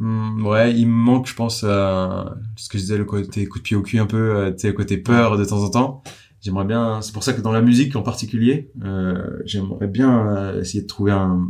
[0.00, 2.24] Hmm, ouais, il me manque, je pense, euh,
[2.56, 4.58] ce que je disais, le côté coup de pied au cul un peu, euh, tu
[4.60, 6.02] sais, le côté peur de temps en temps.
[6.40, 7.00] j'aimerais bien.
[7.02, 10.88] C'est pour ça que dans la musique en particulier, euh, j'aimerais bien euh, essayer de
[10.88, 11.46] trouver un.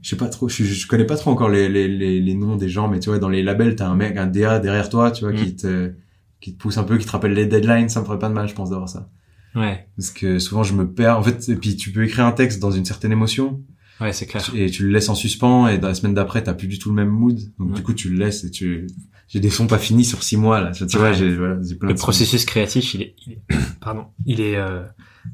[0.00, 2.54] Je sais pas trop, je, je connais pas trop encore les, les, les, les noms
[2.56, 5.10] des gens, mais tu vois, dans les labels, t'as un mec, un DA derrière toi,
[5.10, 5.36] tu vois, Mm.
[5.36, 5.92] qui te
[6.40, 7.88] qui te pousse un peu, qui te rappelle les deadlines.
[7.88, 9.10] Ça me ferait pas de mal, je pense, d'avoir ça.
[9.58, 11.18] Ouais, Parce que souvent, je me perds.
[11.18, 13.62] En fait, et puis tu peux écrire un texte dans une certaine émotion,
[14.00, 14.42] ouais, c'est clair.
[14.54, 16.90] et tu le laisses en suspens et dans la semaine d'après t'as plus du tout
[16.90, 17.74] le même mood donc Ouais.
[17.76, 18.86] du coup tu le laisses et tu
[19.26, 21.14] j'ai des sons pas finis sur six mois là tu vois Ouais.
[21.14, 22.02] j'ai voilà, plein Le de sons.
[22.04, 23.42] processus créatif, il est, il est-
[23.80, 24.84] pardon, il est euh,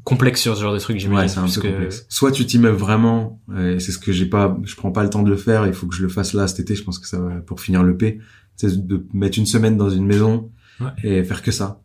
[0.03, 2.59] complexe sur ce genre de truc, ouais c'est un peu puisque- complexe soit tu t'y
[2.59, 5.37] mets vraiment et c'est ce que j'ai pas je prends pas le temps de le
[5.37, 7.35] faire il faut que je le fasse là cet été je pense que ça va
[7.43, 8.19] pour finir le P
[8.57, 10.51] c'est de mettre une semaine dans une maison
[11.05, 11.83] et faire que ça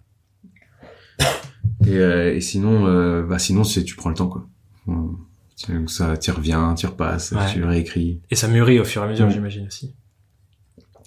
[1.90, 4.46] et, euh, et sinon euh, bah sinon c'est tu prends le temps quoi
[4.86, 5.18] Bon,
[5.56, 7.52] tu- ça tu reviens tu repasses Ouais.
[7.54, 9.94] tu réécris Et ça mûrit au fur et à mesure, j'imagine aussi.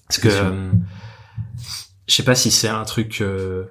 [0.09, 0.71] Parce que euh,
[2.07, 3.64] je sais pas si c'est un truc euh,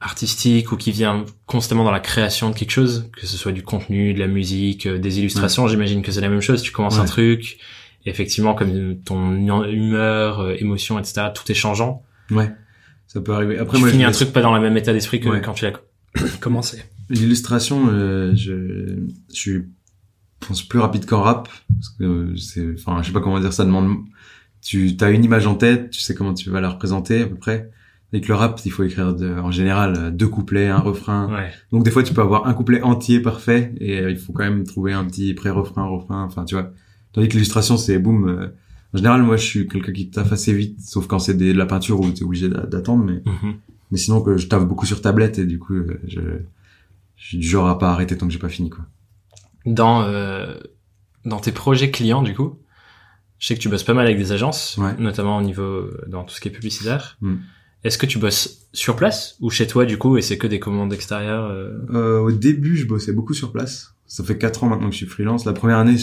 [0.00, 3.62] artistique ou qui vient constamment dans la création de quelque chose, que ce soit du
[3.62, 5.68] contenu, de la musique, euh, des illustrations.
[5.68, 6.60] J'imagine que c'est la même chose.
[6.62, 7.58] Tu commences un truc,
[8.04, 12.02] effectivement, comme ton humeur, émotion, etc., tout est changeant.
[12.30, 12.50] ouais
[13.08, 14.74] ça peut arriver après tu moi je finis un laisse- truc pas dans le même
[14.74, 15.42] état d'esprit que Ouais.
[15.42, 15.72] quand tu l'as
[16.40, 16.82] commencé.
[17.08, 18.96] L'illustration, euh, je,
[19.30, 23.12] je suis, je pense plus rapide qu'en rap, parce que euh, c'est, enfin, je sais
[23.12, 23.98] pas comment dire, ça demande,
[24.60, 27.36] tu as une image en tête, tu sais comment tu vas la représenter à peu
[27.36, 27.70] près.
[28.12, 31.32] Avec le rap, il faut écrire de- en général euh, deux couplets, un refrain.
[31.32, 31.50] Ouais.
[31.72, 34.44] Donc des fois, tu peux avoir un couplet entier parfait, et euh, il faut quand
[34.44, 36.70] même trouver un petit pré-refrain, refrain, enfin, tu vois.
[37.12, 38.28] Tandis que l'illustration, c'est boum.
[38.28, 38.48] euh,
[38.94, 41.64] en général, moi, je suis quelqu'un qui taffe assez vite, sauf quand c'est de la
[41.66, 43.54] peinture où t'es obligé d'a- d'attendre, mais Mhm.
[43.92, 46.20] Mais sinon que je taffe beaucoup sur tablette et du coup euh, je,
[47.16, 48.84] je suis du genre à pas arrêter tant que j'ai pas fini quoi.
[49.64, 50.54] Dans euh,
[51.24, 52.58] dans tes projets clients, du coup,
[53.38, 54.96] je sais que tu bosses pas mal avec des agences, Ouais.
[54.98, 57.16] notamment au niveau dans tout ce qui est publicitaire.
[57.20, 57.36] Mm.
[57.84, 60.58] Est-ce que tu bosses sur place ou chez toi du coup et c'est que des
[60.58, 63.94] commandes extérieures euh, Euh, au début je bossais beaucoup sur place.
[64.06, 65.44] Ça fait quatre ans maintenant que je suis freelance.
[65.44, 65.96] La première année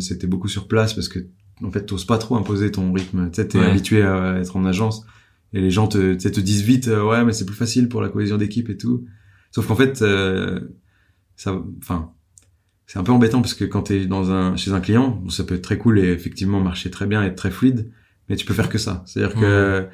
[0.00, 1.20] c'était beaucoup sur place parce que
[1.62, 3.30] en fait t'oses pas trop imposer ton rythme.
[3.30, 3.66] Tu sais t'es Ouais.
[3.66, 5.06] habitué à être en agence
[5.54, 8.08] et les gens te, te disent vite euh, ouais mais c'est plus facile pour la
[8.10, 9.06] cohésion d'équipe et tout.
[9.52, 10.60] Sauf qu'en fait euh,
[11.36, 12.10] ça, enfin
[12.86, 15.44] c'est un peu embêtant parce que quand t'es dans un chez un client bon, ça
[15.44, 17.90] peut être très cool et effectivement marcher très bien être très fluide
[18.28, 19.86] mais tu peux faire que ça c'est à dire que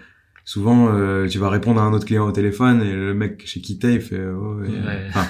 [0.45, 3.61] souvent euh, tu vas répondre à un autre client au téléphone et le mec chez
[3.61, 4.69] qui t'es il fait oh, ouais.
[4.69, 5.07] Ouais.
[5.11, 5.27] Enfin,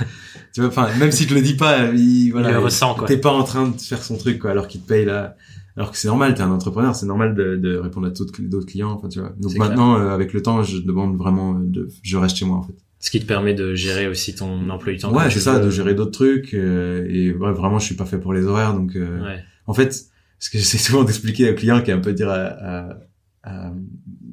[0.55, 3.07] tu vois enfin même s'il te le dit pas il voilà Il le ressent, quoi.
[3.09, 5.37] t'es pas en train de faire son truc quoi alors qu'il te paye là
[5.81, 8.91] alors que c'est normal t'es un entrepreneur c'est normal de, de répondre à d'autres clients
[8.93, 12.37] enfin tu vois donc maintenant euh, avec le temps je demande vraiment de je reste
[12.37, 15.13] chez moi en fait Ce qui te permet de gérer aussi ton emploi du temps.
[15.13, 15.65] ouais c'est ça veux.
[15.67, 18.75] de gérer d'autres trucs euh, et ouais, vraiment je suis pas fait pour les horaires
[18.75, 19.43] donc euh, Ouais.
[19.67, 19.91] en fait,
[20.39, 22.37] ce que j'essaie souvent d'expliquer aux clients, qui est un peu dire à,
[22.73, 22.97] à,
[23.43, 23.73] à,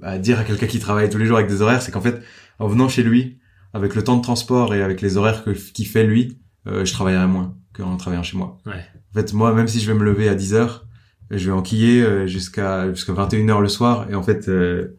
[0.01, 2.21] à dire à quelqu'un qui travaille tous les jours avec des horaires, c'est qu'en fait,
[2.59, 3.37] en venant chez lui,
[3.73, 6.91] avec le temps de transport et avec les horaires que qu'il fait lui, euh, je
[6.93, 8.57] travaillerai moins qu'en travaillant chez moi.
[8.65, 8.73] Ouais.
[9.11, 10.86] En fait, moi, même si je vais me lever à 10 heures,
[11.31, 14.97] je vais enquiller euh, jusqu'à jusqu'à 21 heures le soir, et en fait, euh,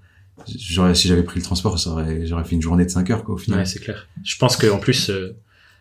[0.56, 3.24] j'aurais, si j'avais pris le transport, ça aurait, j'aurais fait une journée de 5 heures,
[3.24, 3.60] quoi, au final.
[3.60, 4.06] Ouais, c'est clair.
[4.24, 5.36] Je pense que en plus, euh,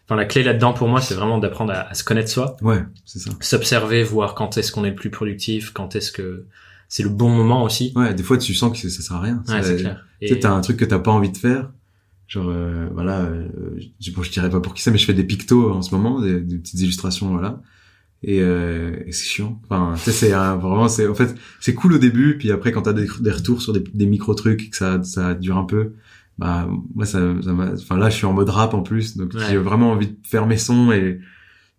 [0.06, 2.82] enfin la clé là-dedans pour moi, c'est vraiment d'apprendre à, à se connaître soi, Ouais,
[3.06, 3.32] c'est ça.
[3.40, 6.46] s'observer, voir quand est-ce qu'on est le plus productif, quand est-ce que
[6.90, 7.92] c'est le bon moment aussi.
[7.96, 9.44] Ouais, des fois, tu sens que ça sert à rien.
[9.50, 10.06] Ouais, c'est clair.
[10.22, 11.70] Tu sais, t'as un truc que t'as pas envie de faire.
[12.30, 13.48] Genre, euh, voilà, euh,
[14.02, 15.94] je, bon, je dirais pas pour qui c'est, mais je fais des pictos en ce
[15.96, 17.62] moment, des, des petites illustrations, voilà.
[18.24, 19.62] Et, euh, et c'est chiant.
[19.70, 22.82] Enfin, tu sais, c'est vraiment, c'est en fait, c'est cool au début, puis après, quand
[22.84, 25.94] t'as des, des retours sur des, des micro trucs, que ça, ça dure un peu,
[26.40, 29.42] bah, moi, ça, ça enfin là, je suis en mode rap en plus, donc Ouais.
[29.50, 31.20] j'ai vraiment envie de faire mes sons et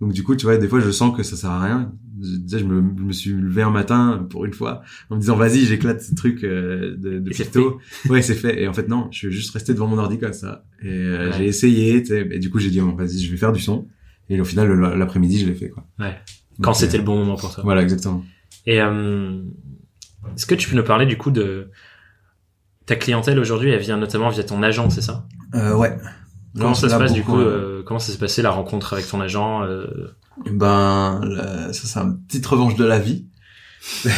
[0.00, 1.92] donc du coup, tu vois, des fois, je sens que ça sert à rien.
[2.22, 5.34] Je, je me, je me suis levé un matin pour une fois en me disant
[5.36, 7.78] vas-y, j'éclate ce truc euh, de, de picto.
[8.08, 8.62] Ouais, c'est fait.
[8.62, 10.64] Et en fait, non, je suis juste resté devant mon ordi comme ça.
[10.82, 11.36] Et euh, Ouais.
[11.38, 12.04] j'ai essayé.
[12.32, 13.88] Et du coup, j'ai dit, vas-y, je vais faire du son.
[14.30, 15.84] Et au final, l'après-midi, je l'ai fait, quoi.
[15.98, 16.16] Ouais.
[16.62, 17.62] Quand euh, c'était le bon moment pour toi.
[17.64, 18.24] Voilà, exactement.
[18.66, 19.40] Et euh,
[20.36, 21.70] est-ce que tu peux nous parler du coup de
[22.86, 23.70] ta clientèle aujourd'hui?
[23.70, 25.26] Elle vient notamment via ton agent, c'est ça?
[25.54, 25.96] Euh, ouais.
[26.56, 28.92] Comment Non, ça se passe du coup euh, euh, Comment ça s'est passé la rencontre
[28.94, 29.86] avec ton agent euh,
[30.50, 33.26] Ben, là, ça, c'est une petite revanche de la vie.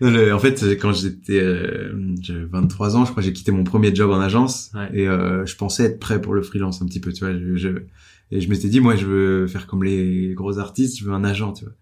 [0.00, 4.10] En fait, quand j'étais, euh, j'avais 23 ans, je crois, j'ai quitté mon premier job
[4.10, 4.88] en agence Ouais.
[4.92, 7.32] et euh, je pensais être prêt pour le freelance un petit peu, tu vois.
[7.34, 7.84] Je, je-
[8.32, 11.22] et je m'étais dit, moi, je veux faire comme les gros artistes, je veux un
[11.22, 11.74] agent, tu vois.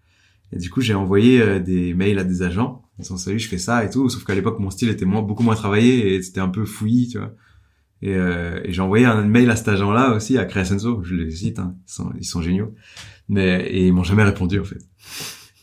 [0.51, 3.47] Et du coup, j'ai envoyé euh, des mails à des agents en disant salut, je
[3.47, 4.09] fais ça et tout.
[4.09, 7.07] Sauf qu'à l'époque, mon style était moins, beaucoup moins travaillé et c'était un peu fouillis,
[7.07, 7.33] tu vois.
[8.01, 11.31] Et, euh, et j'ai envoyé un mail à cet agent-là aussi, à Crescenzo, je les
[11.31, 12.75] cite, hein, ils, sont, ils sont géniaux.
[13.29, 14.81] Mais et ils m'ont jamais répondu en fait.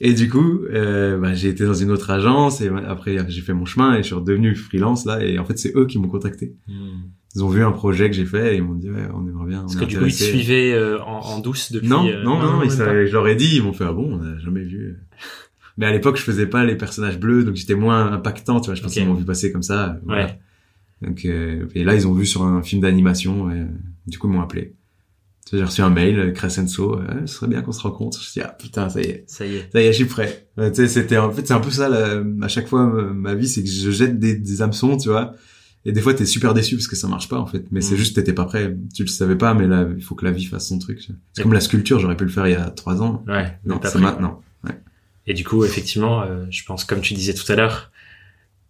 [0.01, 3.53] Et du coup, euh, bah, j'ai été dans une autre agence et après j'ai fait
[3.53, 5.23] mon chemin et je suis redevenu freelance là.
[5.23, 6.57] Et en fait, c'est eux qui m'ont contacté.
[6.69, 9.27] hmm, ils ont vu un projet que j'ai fait et ils m'ont dit ouais on
[9.29, 9.61] aimerait bien.
[9.61, 11.87] Parce que du coup ils te suivaient euh, en, en, douce depuis.
[11.87, 14.23] Non euh, non non, non je leur ai dit ils m'ont fait ah bon on
[14.25, 14.97] a jamais vu.
[15.77, 18.75] Mais à l'époque je faisais pas les personnages bleus donc j'étais moins impactant tu vois
[18.75, 20.01] je pense qu'ils m'ont vu passer comme ça.
[20.05, 20.27] Voilà.
[20.27, 20.39] Ouais.
[21.03, 23.67] Donc euh, et là ils ont vu sur un film d'animation et
[24.09, 24.75] du coup ils m'ont appelé.
[25.51, 28.21] J'ai reçu un mail, Crescenzo, euh, ce serait bien qu'on se rencontre.
[28.23, 30.05] Je dis ah putain ça y est, ça y est, ça y est, je suis
[30.07, 30.49] prêt.
[30.57, 33.47] tu sais, c'était en fait c'est un peu ça la, à chaque fois ma vie,
[33.47, 35.37] c'est que je jette des, des hameçons, tu vois.
[35.89, 37.65] Et des fois t'es super déçu parce que ça marche pas en fait.
[37.71, 37.99] Mais c'est Mm.
[37.99, 40.45] juste t'étais pas prêt, tu le savais pas, mais là il faut que la vie
[40.45, 41.01] fasse son truc.
[41.33, 43.25] C'est comme la sculpture, j'aurais pu le faire il y a trois ans.
[43.27, 43.59] ouais.
[43.65, 44.43] Non, c'est maintenant.
[44.65, 44.79] Ouais.
[45.27, 47.91] Et du coup, effectivement, euh, je pense, comme tu disais tout à l'heure,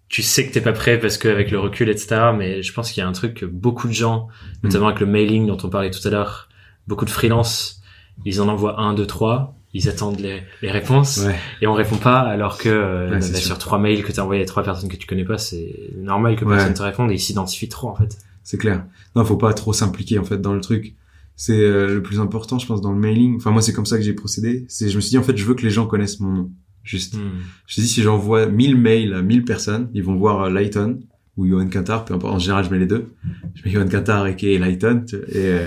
[0.09, 2.31] tu sais que t'es pas prêt parce qu'avec le recul, etc.
[2.37, 4.29] Mais je pense qu'il y a un truc que beaucoup de gens,
[4.63, 6.49] notamment avec le mailing dont on parlait tout à l'heure,
[6.87, 7.83] beaucoup de freelance,
[8.25, 11.35] ils en envoient un, deux, trois, ils attendent les, les réponses Ouais.
[11.63, 13.37] et on répond pas alors que euh, Ouais, bah, sûr.
[13.39, 16.37] sur trois mails que t'as envoyé à trois personnes que tu connais pas, c'est normal
[16.37, 18.19] que personne te réponde et ils s'identifient trop en fait.
[18.43, 18.85] C'est clair.
[19.15, 20.95] Non, faut pas trop s'impliquer en fait dans le truc.
[21.37, 23.37] C'est euh, le plus important, je pense, dans le mailing.
[23.37, 24.65] Enfin, moi, c'est comme ça que j'ai procédé.
[24.69, 26.51] C'est, je me suis dit, en fait, je veux que les gens connaissent mon nom.
[26.83, 27.15] Juste.
[27.15, 27.19] Hmm.
[27.19, 30.51] Je me suis dit, si j'envoie 1000 mails à 1000 personnes, ils vont voir euh,
[30.51, 30.99] Lighton
[31.37, 32.35] ou Johan Quintard, peu importe.
[32.35, 33.15] En général, je mets les deux.
[33.55, 35.05] Je mets Johan Quintard et Lighton.
[35.09, 35.67] tu Et, euh,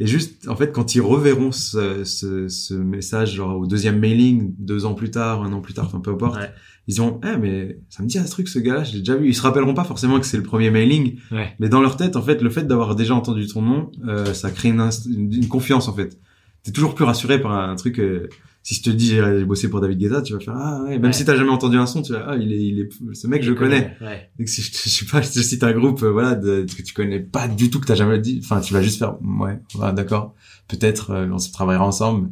[0.00, 4.54] et juste, en fait, quand ils reverront ce, ce, ce message, genre au deuxième mailing,
[4.58, 6.50] deux ans plus tard, un an plus tard, enfin peu importe, Ouais.
[6.88, 9.28] ils diront, eh mais ça me dit un truc ce gars-là, je l'ai déjà vu.
[9.28, 11.54] Ils se rappelleront pas forcément que c'est le premier mailing, Ouais.
[11.60, 14.50] mais dans leur tête, en fait, le fait d'avoir déjà entendu ton nom, euh, ça
[14.50, 16.18] crée une, une, une confiance, en fait.
[16.64, 18.00] T'es toujours plus rassuré par un truc.
[18.00, 18.28] euh,
[18.64, 20.92] si je te dis j'ai bossé pour David Guetta, tu vas faire ah ouais.
[20.98, 21.12] Même Ouais.
[21.12, 23.42] si t'as jamais entendu un son, tu vas ah il est, il est ce mec
[23.44, 23.96] je connais.
[24.00, 24.30] Ouais.
[24.38, 26.82] Donc si je, je sais pas, je te cite un groupe euh, voilà de, que
[26.82, 29.60] tu connais pas du tout que t'as jamais dit, enfin tu vas juste faire ouais,
[29.76, 30.34] ouais, d'accord,
[30.66, 32.30] peut-être euh, on se travaillera ensemble.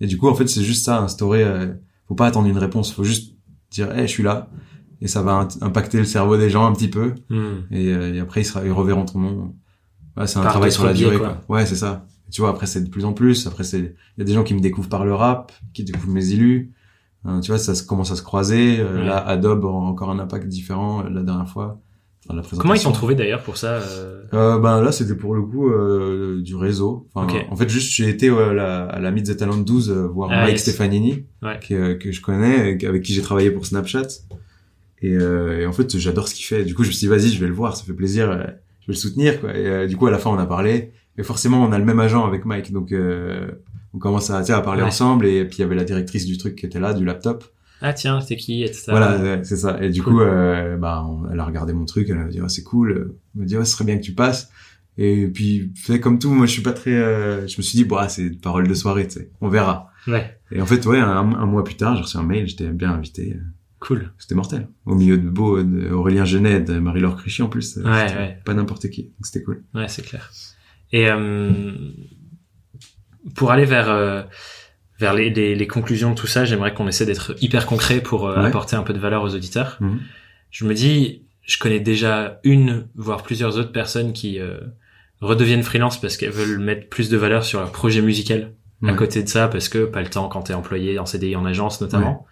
[0.00, 1.42] Et du coup en fait c'est juste ça instaurer.
[1.44, 1.66] Euh,
[2.08, 3.34] faut pas attendre une réponse, faut juste
[3.70, 4.48] dire eh je suis là
[5.00, 7.62] et ça va impacter le cerveau des gens un petit peu Hmm.
[7.72, 9.54] et, euh, et après ils, sera, ils reverront ton nom.
[10.16, 11.16] Ouais, c'est un Par travail sur la durée.
[11.18, 11.40] quoi.
[11.46, 11.56] Quoi.
[11.56, 12.06] Ouais, c'est ça.
[12.32, 13.46] Tu vois, après c'est de plus en plus.
[13.46, 16.12] Après c'est, il y a des gens qui me découvrent par le rap, qui découvrent
[16.12, 16.72] mes élus.
[17.26, 18.80] Euh, tu vois, ça se- commence à se croiser.
[18.80, 19.04] Euh, Ouais.
[19.06, 21.78] Là, Adobe a encore un impact différent euh, la dernière fois.
[22.26, 22.92] Enfin, la Comment ils t'ont présentation.
[22.92, 23.74] trouvé d'ailleurs pour ça
[24.32, 25.70] euh, Ben là, c'était pour le coup
[26.40, 27.08] du réseau.
[27.14, 27.26] Enfin.
[27.50, 30.30] En fait, juste j'ai été à la, à la Meet the Talent 12 euh, voir
[30.32, 30.62] Ah, Mike yes.
[30.62, 31.58] Stefanini, Ouais.
[31.60, 34.06] que je connais, avec qui j'ai travaillé pour Snapchat.
[35.02, 36.64] Et, et en fait, j'adore ce qu'il fait.
[36.64, 38.38] Du coup, je me suis dit, vas-y, je vais le voir, ça fait plaisir, je
[38.38, 38.52] vais
[38.88, 39.40] le soutenir.
[39.40, 39.56] Quoi.
[39.56, 40.92] Et du coup, à la fin, on a parlé.
[41.18, 43.50] Et forcément, on a le même agent avec Mike, donc euh,
[43.94, 44.88] on commence à, à parler Ouais.
[44.88, 45.26] ensemble.
[45.26, 47.44] Et puis, il y avait la directrice du truc qui était là, du laptop.
[47.82, 48.84] Ah tiens, c'est qui, etc.
[48.90, 49.82] Voilà, ouais, c'est ça.
[49.82, 50.12] Et du Cool.
[50.14, 53.16] coup, euh, bah, on- elle a regardé mon truc, elle a dit, oh, c'est cool.
[53.34, 54.50] Elle m'a dit, ouais, ce serait bien que tu passes.
[54.98, 57.84] Et puis, fait comme tout, moi, je suis pas très, euh, je me suis dit,
[57.84, 59.30] bah, c'est une parole de soirée, tu sais.
[59.40, 59.90] On verra.
[60.06, 62.68] Ouais, Et en fait, ouais, un, un mois plus tard, j'ai reçu un mail, j'étais
[62.68, 63.36] bien invité.
[63.80, 64.12] cool.
[64.18, 64.68] C'était mortel.
[64.86, 67.76] Au milieu de beau, de Aurélien Genet, de Marie-Laure Crichy, en plus.
[67.78, 68.38] Ouais, ouais.
[68.44, 69.04] Pas n'importe qui.
[69.04, 69.64] Donc, c'était cool.
[69.74, 70.30] Ouais, c'est clair.
[70.92, 71.72] Et euh,
[73.34, 74.22] pour aller vers euh,
[74.98, 78.28] vers les, les, les conclusions de tout ça, j'aimerais qu'on essaie d'être hyper concret pour
[78.28, 78.46] euh, Ouais.
[78.48, 79.78] apporter un peu de valeur aux auditeurs.
[79.80, 80.00] Mhm.
[80.50, 84.58] Je me dis, je connais déjà une, voire plusieurs autres personnes qui euh,
[85.20, 88.52] redeviennent freelance parce qu'elles veulent mettre plus de valeur sur leur projet musical
[88.84, 91.44] à côté de ça parce que pas le temps quand t'es employé en CDI en
[91.46, 92.26] agence notamment.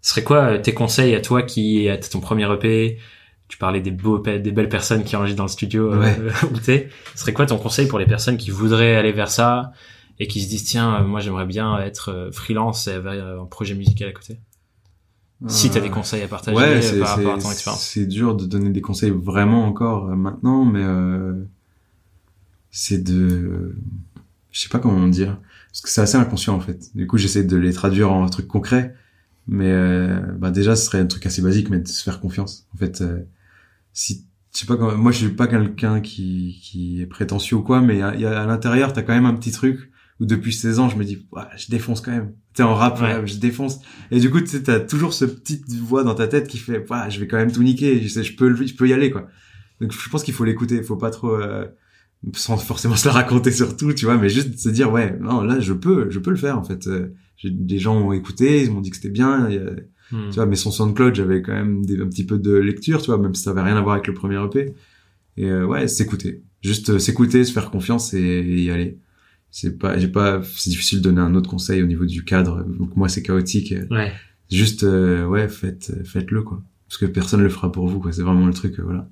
[0.00, 2.96] Ce serait quoi tes conseils à toi qui est ton premier EP
[3.50, 6.88] Tu parlais des beaux, des belles personnes qui enregistrent dans le studio euh, Ouais.
[7.14, 9.72] Ce serait quoi ton conseil pour les personnes qui voudraient aller vers ça
[10.20, 13.46] et qui se disent tiens euh, moi j'aimerais bien être euh, freelance et avoir un
[13.46, 14.38] projet musical à côté?
[15.48, 17.82] Si t'as des conseils à partager Ouais, par rapport à ton expérience.
[17.82, 21.32] c'est dur de donner des conseils vraiment encore maintenant, mais euh,
[22.70, 23.74] c'est de,
[24.52, 25.38] je sais pas comment dire,
[25.70, 26.94] parce que c'est assez inconscient en fait.
[26.94, 28.94] Du coup, j'essaie de les traduire en un truc concret,
[29.48, 32.66] mais euh, bah déjà, ce serait un truc assez basique, mais de se faire confiance.
[32.74, 33.20] En fait, euh,
[33.92, 37.80] si, je sais pas, moi, je suis pas quelqu'un qui qui est prétentieux ou quoi,
[37.80, 39.90] mais il y a- il y a- à l'intérieur, t'as quand même un petit truc
[40.20, 42.32] où depuis 16 ans, je me dis, ouais, je défonce quand même.
[42.54, 43.14] Tu en rap, Ouais.
[43.16, 43.80] ouais, je défonce.
[44.10, 47.10] Et du coup, tu t'as toujours ce petite voix dans ta tête qui fait, ouais,
[47.10, 48.02] je vais quand même tout niquer.
[48.02, 49.28] Je sais, je peux, je peux y aller, quoi.
[49.80, 50.82] Donc, je pense qu'il faut l'écouter.
[50.82, 51.66] Faut pas trop, euh,
[52.34, 55.40] sans forcément se la raconter sur tout, tu vois, mais juste se dire, ouais, non,
[55.40, 56.86] là, je peux, je peux le faire, en fait.
[56.86, 57.14] Euh,
[57.44, 59.48] des gens ont écouté, ils m'ont dit que c'était bien.
[60.12, 60.28] Hmm.
[60.30, 63.06] tu vois, mais son SoundCloud, j'avais quand même des, un petit peu de lecture, tu
[63.06, 64.74] vois, même si ça avait rien à voir avec le premier EP.
[65.36, 66.42] Et euh, ouais, s'écouter.
[66.62, 68.98] Juste euh, s'écouter, se faire confiance et, et y aller.
[69.50, 72.64] C'est pas, j'ai pas, c'est difficile de donner un autre conseil au niveau du cadre.
[72.64, 73.74] Donc moi, c'est chaotique.
[73.90, 74.12] Ouais.
[74.50, 76.62] Juste, euh, ouais, faites, faites-le, quoi.
[76.88, 78.12] Parce que personne le fera pour vous, quoi.
[78.12, 79.08] C'est vraiment le truc, euh, voilà.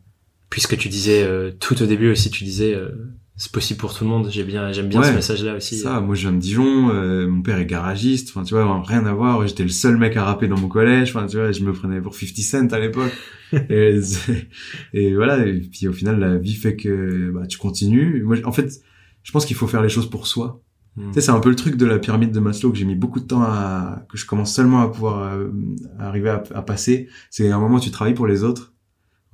[0.50, 2.90] Puisque tu disais euh, tout au début aussi, tu disais euh,
[3.38, 4.28] c'est possible pour tout le monde.
[4.30, 5.76] J'ai bien, j'aime bien Ouais, ce message-là aussi.
[5.76, 9.06] Ça, moi je viens de Dijon, euh, mon père est garagiste, enfin tu vois, rien
[9.06, 11.62] à voir, j'étais le seul mec à rapper dans mon collège, enfin tu vois, je
[11.62, 13.12] me prenais pour 50 Cent à l'époque.
[13.52, 18.24] et, voilà, et puis au final la vie fait que bah tu continues.
[18.24, 18.82] Moi en fait,
[19.22, 20.60] je pense qu'il faut faire les choses pour soi.
[20.96, 21.08] Mm.
[21.08, 22.96] Tu sais, c'est un peu le truc de la pyramide de Maslow que j'ai mis
[22.96, 25.48] beaucoup de temps à que je commence seulement à pouvoir euh,
[26.00, 28.74] arriver à, à passer, c'est à un moment où tu travailles pour les autres.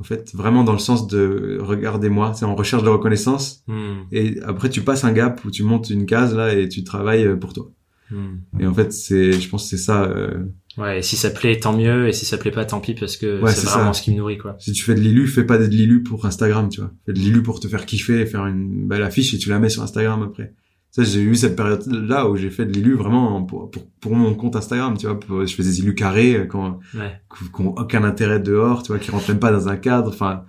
[0.04, 3.74] En fait, vraiment dans le sens de regardez-moi, c'est en recherche de reconnaissance Mm.
[4.12, 7.24] et après tu passes un gap où tu montes une case là et tu travailles
[7.26, 7.70] euh, pour toi.
[8.10, 8.60] Mm.
[8.60, 10.02] Et en fait, c'est, je pense que c'est ça.
[10.04, 10.44] euh,
[10.76, 13.16] Ouais, et si ça plaît, tant mieux, et si ça plaît pas, tant pis, parce
[13.16, 14.00] que Ouais, c'est vraiment ça.
[14.00, 14.56] ce qui me nourrit, quoi.
[14.58, 16.90] si tu fais de l'ilu, fais pas de l'ilu pour Instagram, tu vois.
[17.06, 19.58] Fais de l'ilu pour te faire kiffer, et faire une belle affiche et tu la
[19.60, 20.52] mets sur Instagram après.
[20.94, 24.32] Ça, j'ai eu cette période-là où j'ai fait de l'ilu vraiment pour, pour, pour mon
[24.36, 25.18] compte Instagram, tu vois.
[25.18, 27.20] Pour- je faisais des ilus carrés euh, quand, Ouais.
[27.58, 30.10] ont aucun intérêt dehors, tu vois, qui rentrent même pas dans un cadre.
[30.10, 30.44] Enfin,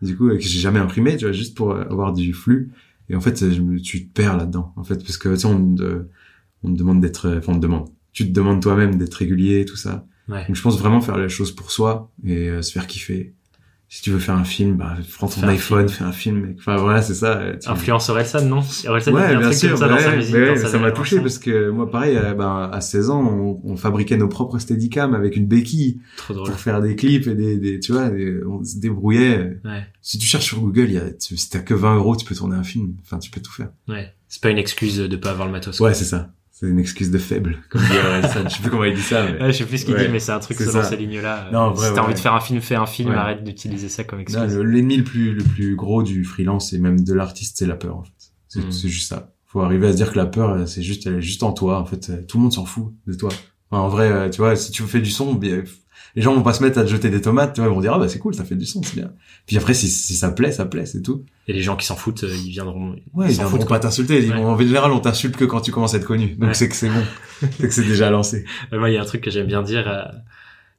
[0.00, 2.70] du coup, euh, que j'ai jamais imprimé, tu vois, juste pour euh, avoir du flux.
[3.08, 5.46] Et en fait, je me, tu te perds là-dedans, en fait, parce que tu sais,
[5.46, 6.04] on te,
[6.62, 7.88] on te demande d'être, enfin, on te demande.
[8.12, 10.06] Tu te demandes toi-même d'être régulier, tout ça.
[10.28, 10.46] Ouais.
[10.46, 13.34] Donc je pense vraiment faire les choses pour soi et euh, se faire kiffer.
[13.90, 16.54] Si tu veux faire un film, bah prends ton iPhone, fais un film.
[16.58, 17.38] Enfin voilà, c'est ça.
[17.38, 19.68] euh, Influence Orelsan, non Orelsan, il Ouais, fait un bien truc sûr.
[19.70, 21.90] comme ça dans sa ouais, musique, dans ouais, sa ça m'a touché parce que moi,
[21.90, 26.02] pareil, euh, ben, à 16 ans, on, on fabriquait nos propres Steadicam avec une béquille
[26.18, 26.50] Trop drôle.
[26.50, 29.58] pour faire des clips et des, des tu vois, des- on se débrouillait.
[29.64, 29.86] Ouais.
[30.02, 32.26] Si tu cherches sur Google, il y a, tu, si t'as que 20 euros, tu
[32.26, 32.94] peux tourner un film.
[33.02, 33.70] Enfin, tu peux tout faire.
[33.88, 34.12] Ouais.
[34.28, 35.80] C'est pas une excuse de pas avoir le matos.
[35.80, 36.28] Ouais, c'est ça.
[36.60, 37.58] C'est une excuse de faible.
[37.70, 37.86] Comme dit.
[38.44, 39.40] Je sais plus comment il dit ça, mais.
[39.40, 40.06] Ouais, je sais plus ce qu'il Ouais.
[40.06, 40.82] dit, mais c'est un truc ça.
[40.82, 41.50] ces lignes-là.
[41.52, 44.02] Non, vrai, si t'as envie de faire un film, fais un film, arrête d'utiliser ça
[44.02, 44.56] comme excuse.
[44.56, 47.76] le- L'ennemi le plus, le plus gros du freelance et même de l'artiste, c'est la
[47.76, 48.10] peur, en fait.
[48.48, 48.72] C'est Mm.
[48.72, 49.32] c'est juste ça.
[49.46, 51.52] Faut arriver à se dire que la peur, euh, c'est juste, elle est juste en
[51.52, 52.10] toi, en fait.
[52.10, 53.30] Euh, Tout le monde s'en fout de toi.
[53.70, 55.34] Enfin, en vrai, euh, tu vois, si tu fais du son,
[56.16, 57.80] les gens vont pas se mettre à te jeter des tomates, tu vois, ils vont
[57.80, 59.10] dire, ah bah c'est cool, ça fait du son, c'est bien.
[59.46, 61.24] Puis après, si, si ça plaît, ça plaît, c'est tout.
[61.46, 62.96] Et les gens qui s'en foutent, euh, ils viendront.
[63.14, 64.24] Ouais, ils s'en viendront foutent, pas t'insulter.
[64.24, 64.36] Ils Ouais.
[64.38, 66.34] En général, on t'insulte que quand tu commences à être connu.
[66.36, 66.54] Donc Ouais.
[66.54, 67.02] c'est que c'est bon.
[67.40, 68.44] c'est que c'est déjà lancé.
[68.72, 70.02] Euh, Moi, il y a un truc que j'aime bien dire, euh,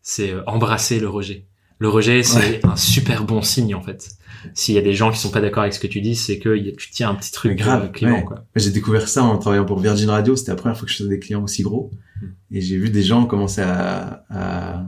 [0.02, 1.46] c'est euh, embrasser le rejet.
[1.82, 4.10] Le rejet, c'est un super bon signe, en fait.
[4.54, 6.38] S'il y a des gens qui sont pas d'accord avec ce que tu dis, c'est
[6.38, 8.24] que tu tiens un petit truc Mais grave, euh, ouais.
[8.26, 8.44] quoi.
[8.58, 10.36] J'ai découvert ça en travaillant pour Virgin Radio.
[10.36, 11.92] C'était la première fois que je faisais des clients aussi gros.
[12.22, 12.26] Mm.
[12.52, 14.84] Et j'ai vu des gens commencer à, à,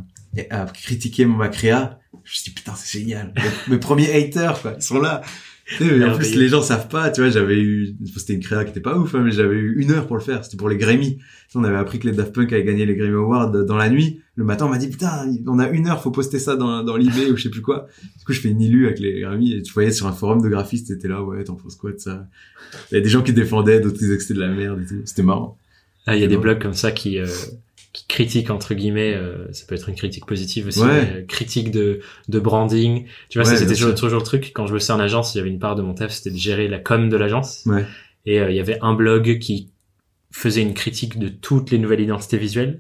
[0.50, 2.00] à critiquer ma créa.
[2.14, 3.34] Je me suis dit, putain, c'est génial.
[3.36, 4.74] mes, mes premiers haters, quoi.
[4.78, 5.22] Ils sont là.
[5.66, 8.42] Tu sais, mais en plus, les gens savent pas, tu vois, j'avais eu, c'était une
[8.42, 10.44] créa qui était pas ouf, hein, mais j'avais eu une heure pour le faire.
[10.44, 11.20] C'était pour les Grammy.
[11.56, 14.20] On avait appris que les Daft Punk avaient gagné les Grammy Awards dans la nuit.
[14.36, 16.98] Le matin, on m'a dit, putain, on a une heure, faut poster ça dans, dans
[16.98, 17.88] l'eBay ou je sais plus quoi.
[18.18, 20.42] Du coup, je fais une illu avec les Grammy et tu voyais sur un forum
[20.42, 22.28] de graphistes, c'était là, ouais, t'en penses quoi de ça?
[22.92, 24.82] Il y a des gens qui défendaient, d'autres qui disaient que c'était de la merde
[24.82, 25.02] et tout.
[25.06, 25.58] C'était marrant.
[26.06, 27.28] Ah, il y a des blogs comme ça qui, euh,
[27.94, 30.88] qui critiquent entre guillemets, euh, ça peut être une critique positive aussi, Ouais.
[30.88, 33.06] mais, euh, critique de, de branding.
[33.30, 34.52] Tu vois, Ouais, c'était toujours, toujours le truc.
[34.54, 36.38] Quand je bossais en agence, il y avait une part de mon taf, c'était de
[36.38, 37.64] gérer la com de l'agence.
[37.66, 37.86] Ouais.
[38.26, 39.70] Et euh, il y avait un blog qui
[40.32, 42.80] faisait une critique de toutes les nouvelles identités visuelles.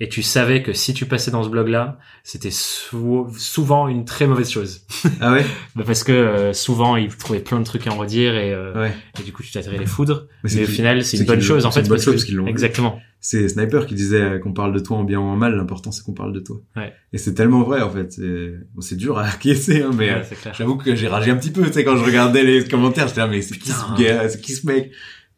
[0.00, 4.26] Et tu savais que si tu passais dans ce blog-là, c'était sou- souvent une très
[4.26, 4.82] mauvaise chose.
[5.20, 5.44] Ah ouais?
[5.76, 8.74] Bah, parce que euh, souvent, ils trouvaient plein de trucs à en redire et, euh,
[8.74, 8.92] Ouais.
[9.20, 10.26] et du coup, tu t'attirais les foudres.
[10.42, 11.86] Mais c'est Mais au final, c'est c'est une bonne chose en c'est fait.
[11.86, 12.46] une bonne chose parce qu'ils l'ont.
[12.48, 13.00] Exactement.
[13.20, 15.92] C'est Sniper qui disait euh, qu'on parle de toi en bien ou en mal, l'important
[15.92, 16.60] c'est qu'on parle de toi.
[16.76, 16.92] Ouais.
[17.12, 18.12] Et c'est tellement vrai en fait.
[18.12, 21.30] C'est bon, c'est dur à acquiescer, hein, mais euh, Ouais, c'est j'avoue que j'ai ragé
[21.30, 23.70] un petit peu, tu sais, quand je regardais les commentaires, j'étais là, mais c'est qui
[23.70, 24.90] ce gars, c'est qui ce mec?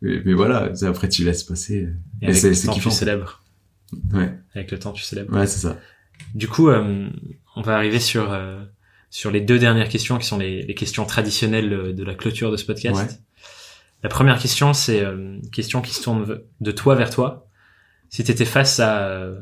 [0.03, 1.89] Mais, mais voilà, c'est- après tu laisses passer.
[2.23, 2.91] Et Et c'est c'est kiffant.
[4.13, 5.37] Ouais, Avec le temps, tu célèbres.
[5.37, 5.79] ouais, c'est ça.
[6.35, 7.09] Du coup, euh,
[7.57, 8.63] on va arriver sur euh,
[9.11, 12.51] sur les deux dernières questions qui sont les, les questions traditionnelles euh, de la clôture
[12.51, 12.97] de ce podcast.
[12.97, 13.09] Ouais.
[14.03, 17.47] La première question, c'est euh, une question qui se tourne de toi vers toi.
[18.09, 19.41] Si tu étais face à euh,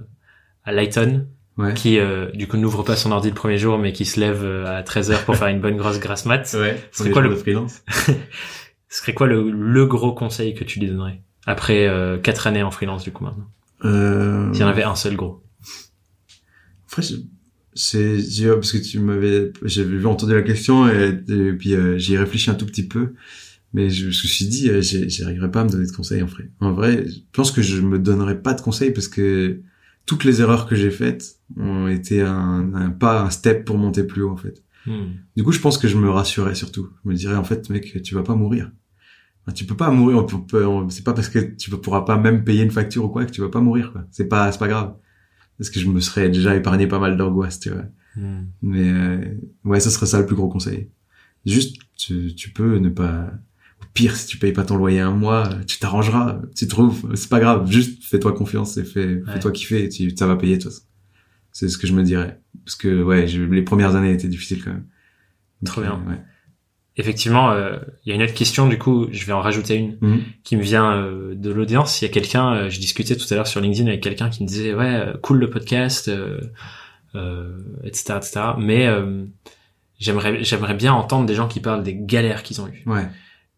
[0.65, 1.27] à Lighton,
[1.57, 1.73] Ouais.
[1.73, 4.45] qui euh, du coup n'ouvre pas son ordi le premier jour, mais qui se lève
[4.67, 6.77] à 13h pour faire une bonne grosse grasse mat, Ouais.
[6.91, 7.83] C'est quoi le- freelance
[8.89, 12.65] ce serait quoi le, le gros conseil que tu lui donnerais après euh, quatre années
[12.65, 13.47] en freelance du coup maintenant?
[13.85, 14.53] Euh...
[14.53, 15.43] S'il y en avait un seul gros.
[16.87, 17.03] Après,
[17.75, 22.15] c'est j'ai- parce que tu m'avais, j'avais entendu la question et, et puis euh, j'y
[22.15, 23.15] ai réfléchi un tout petit peu,
[23.73, 26.51] mais je me suis dit, euh, j'arriverai pas à me donner de conseils en vrai.
[26.61, 29.61] En vrai, je pense que je me donnerai pas de conseils parce que
[30.07, 34.05] toutes les erreurs que j'ai faites ont été un, un pas, un step pour monter
[34.05, 34.63] plus haut en fait.
[34.87, 35.15] Hmm.
[35.37, 36.91] Du coup, je pense que je me rassurais surtout.
[37.05, 38.71] Je me dirais en fait, mec, tu vas pas mourir.
[39.53, 40.19] Tu peux pas mourir.
[40.19, 43.05] On peut- peut- on- C'est pas parce que tu pourras pas même payer une facture
[43.05, 43.93] ou quoi que tu vas pas mourir.
[43.93, 44.05] quoi.
[44.11, 44.95] C'est pas, c'est pas grave.
[45.59, 47.85] Parce que je me serais déjà épargné pas mal d'angoisse, tu vois.
[48.17, 48.45] Hmm.
[48.63, 49.19] Mais euh,
[49.65, 50.89] ouais, ça serait ça le plus gros conseil.
[51.47, 53.31] Juste, tu, tu peux ne pas.
[53.83, 56.41] Au pire, si tu payes pas ton loyer un mois, tu t'arrangeras.
[56.57, 57.71] Tu trouves, c'est pas grave.
[57.71, 59.23] Juste, fais-toi confiance et fais, Ouais.
[59.35, 59.85] fais-toi kiffer.
[59.85, 60.85] Et tu, ça va payer de toute façon.
[61.53, 62.41] C'est ce que je me dirais.
[62.65, 64.87] Parce que ouais, les premières années étaient difficiles quand même.
[65.65, 66.03] Trop euh, bien.
[66.09, 66.21] ouais.
[66.97, 69.97] Effectivement, euh, il y a une autre question, du coup, je vais en rajouter une
[70.01, 70.23] Mhm.
[70.45, 72.01] qui me vient euh, de l'audience.
[72.01, 74.43] Il y a quelqu'un, euh, je discutais tout à l'heure sur LinkedIn avec quelqu'un qui
[74.43, 76.09] me disait, ouais, cool le podcast,
[77.85, 78.41] etc., etc.
[78.59, 79.25] Mais euh,
[79.99, 82.83] j'aimerais, j'aimerais bien entendre des gens qui parlent des galères qu'ils ont eues.
[82.87, 83.07] Ouais.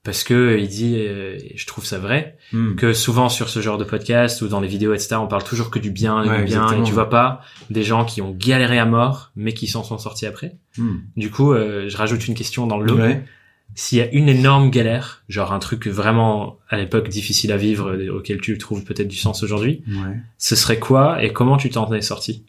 [0.07, 2.77] Parce que il dit, euh, je trouve ça vrai, Hmm.
[2.77, 5.69] que souvent sur ce genre de podcast ou dans les vidéos, etc., on parle toujours
[5.69, 6.83] que du bien, Ouais, du bien, exactement.
[6.83, 7.41] et tu vois pas
[7.71, 10.55] des gens qui ont galéré à mort, mais qui s'en sont sortis après.
[10.79, 10.99] Hmm.
[11.17, 12.97] Du coup, euh, je rajoute une question dans le lot.
[12.99, 13.25] Ouais.
[13.75, 17.91] S'il y a une énorme galère, genre un truc vraiment à l'époque difficile à vivre,
[17.91, 20.17] euh, auquel tu trouves peut-être du sens aujourd'hui, Ouais.
[20.39, 22.45] ce serait quoi et comment tu t'en es sorti?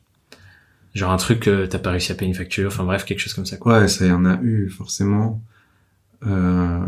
[0.93, 3.33] Genre un truc que t'as pas réussi à payer une facture, enfin bref, quelque chose
[3.33, 3.57] comme ça.
[3.57, 3.79] Quoi.
[3.79, 5.41] Ouais, ça y en a eu, forcément.
[6.25, 6.79] Euh...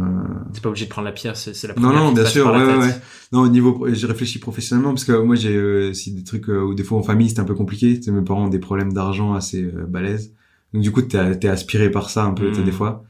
[0.54, 2.48] T'es pas obligé de prendre la pierre, c'est la Non, première non, te bien sûr,
[2.48, 2.96] ouais, ouais, ouais.
[3.32, 6.62] Non, au niveau, j'ai réfléchi professionnellement parce que moi, j'ai euh, aussi des trucs euh,
[6.64, 8.00] où des fois en famille c'était un peu compliqué.
[8.08, 10.34] Mes parents ont des problèmes d'argent assez euh, balèzes.
[10.74, 12.66] Donc du coup, t'es t'es aspiré par ça un peu, tu sais, Mm.
[12.66, 13.04] des fois.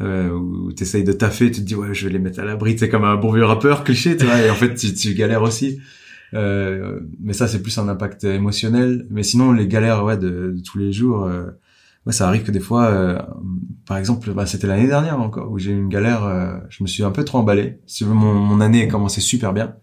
[0.00, 2.78] Euh, où t'essayes de taffer, tu te dis ouais, je vais les mettre à l'abri,
[2.78, 4.38] c'est comme un bon vieux rappeur cliché, tu vois.
[4.40, 5.80] Et en fait, tu, tu galères aussi.
[6.34, 9.06] Euh, mais ça, c'est plus un impact émotionnel.
[9.10, 11.24] Mais sinon, les galères, ouais, de, de tous les jours.
[11.24, 11.46] Euh,
[12.06, 13.18] ouais, ça arrive que des fois, euh,
[13.86, 16.24] par exemple, bah, c'était l'année dernière encore où j'ai eu une galère.
[16.24, 17.80] euh, je me suis un peu trop emballé.
[17.86, 19.74] Si veux, mon, mon année a commencé super bien.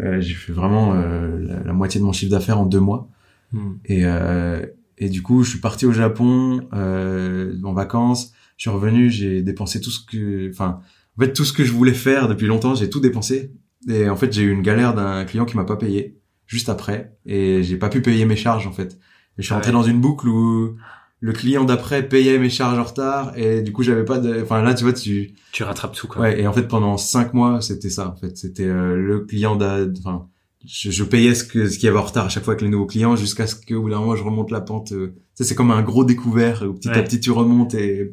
[0.00, 3.08] Euh, j'ai fait vraiment euh, la, la moitié de mon chiffre d'affaires en deux mois.
[3.52, 3.74] Hmm.
[3.84, 4.64] Et, euh,
[4.98, 8.32] et du coup, je suis parti au Japon euh, en vacances.
[8.56, 10.80] Je suis revenu, j'ai dépensé tout ce que, enfin,
[11.18, 13.52] en fait, tout ce que je voulais faire depuis longtemps, j'ai tout dépensé.
[13.88, 17.16] Et en fait, j'ai eu une galère d'un client qui m'a pas payé juste après,
[17.26, 18.92] et j'ai pas pu payer mes charges en fait.
[18.92, 19.76] Et je suis Ah rentré ouais.
[19.78, 20.76] dans une boucle où
[21.24, 24.60] le client d'après payait mes charges en retard, et du coup, j'avais pas de, enfin
[24.60, 26.22] là, tu vois, tu, Tu rattrapes tout, quoi.
[26.22, 28.08] Ouais, et en fait pendant cinq mois, c'était ça.
[28.08, 30.26] En fait, c'était euh, le client d'a, enfin,
[30.66, 32.62] je, je payais ce que ce qu'il y avait en retard à chaque fois avec
[32.62, 34.92] les nouveaux clients, jusqu'à ce qu'au bout d'un moment je remonte la pente.
[34.92, 38.10] euh, tu sais, c'est comme un gros découvert où petit à petit tu remontes et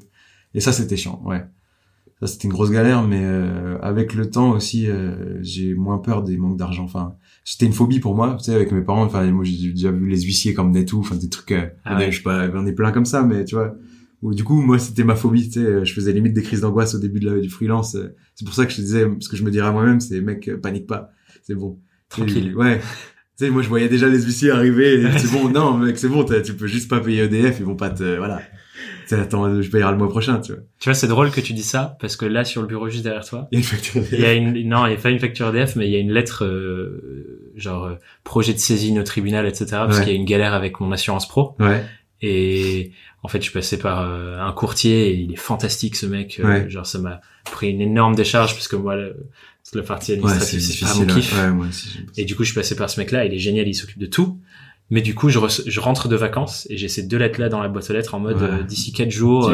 [0.54, 1.20] et ça c'était chiant.
[1.26, 1.44] Ouais,
[2.22, 6.22] ça c'était une grosse galère, mais euh, avec le temps aussi, euh, j'ai moins peur
[6.24, 6.84] des manques d'argent.
[6.84, 7.16] Enfin,
[7.52, 8.36] c'était une phobie pour moi.
[8.38, 11.00] Tu sais, avec mes parents, enfin, moi j'ai déjà vu les huissiers comme des tout,
[11.00, 11.52] enfin des trucs.
[11.52, 12.12] Euh, Ah ouais.
[12.12, 13.76] je sais pas, on est plein comme ça, mais tu vois.
[14.22, 17.00] Du coup, moi, c'était ma phobie, tu sais, je faisais limite des crises d'angoisse au
[17.00, 17.96] début de la- du freelance.
[17.96, 20.00] euh, C'est pour ça que je te disais, parce que je me dirais à moi-même,
[20.02, 21.12] c'est mec, euh, panique pas,
[21.44, 21.80] c'est bon.
[22.10, 22.54] Tranquille.
[22.56, 22.80] Ouais.
[23.38, 26.26] Tu sais, moi, je voyais déjà les huissiers arriver, c'est bon, non, mec, c'est bon,
[26.26, 28.42] tu peux juste pas payer EDF, ils vont pas te, voilà.
[29.12, 30.62] Attends, je payerai le mois prochain, tu vois.
[30.80, 33.04] Tu vois, c'est drôle que tu dis ça, parce que là, sur le bureau juste
[33.04, 34.98] derrière toi, Il y a une facture il y a une, non, il y a
[34.98, 38.60] pas une facture EDF, mais il y a une lettre, euh, genre, euh, projet de
[38.60, 40.04] saisine au tribunal, etc., parce Ouais.
[40.06, 41.56] qu'il y a une galère avec mon assurance pro.
[41.60, 41.84] Ouais.
[42.22, 42.92] Et
[43.24, 46.40] en fait, je suis passé par euh, un courtier et il est fantastique ce mec.
[46.40, 46.70] Euh, Ouais.
[46.70, 49.16] Genre, ça m'a pris une énorme décharge parce que moi, le-
[49.74, 51.36] la partie administrative, c'est pas mon kiff.
[51.54, 52.00] Moi aussi.
[52.18, 53.26] Et du coup, je suis passé par ce mec-là.
[53.26, 54.38] Il est génial, il s'occupe de tout.
[54.90, 57.62] Mais du coup, je, re- je rentre de vacances et j'ai ces deux lettres-là dans
[57.62, 59.50] la boîte aux lettres en mode euh, d'ici quatre jours.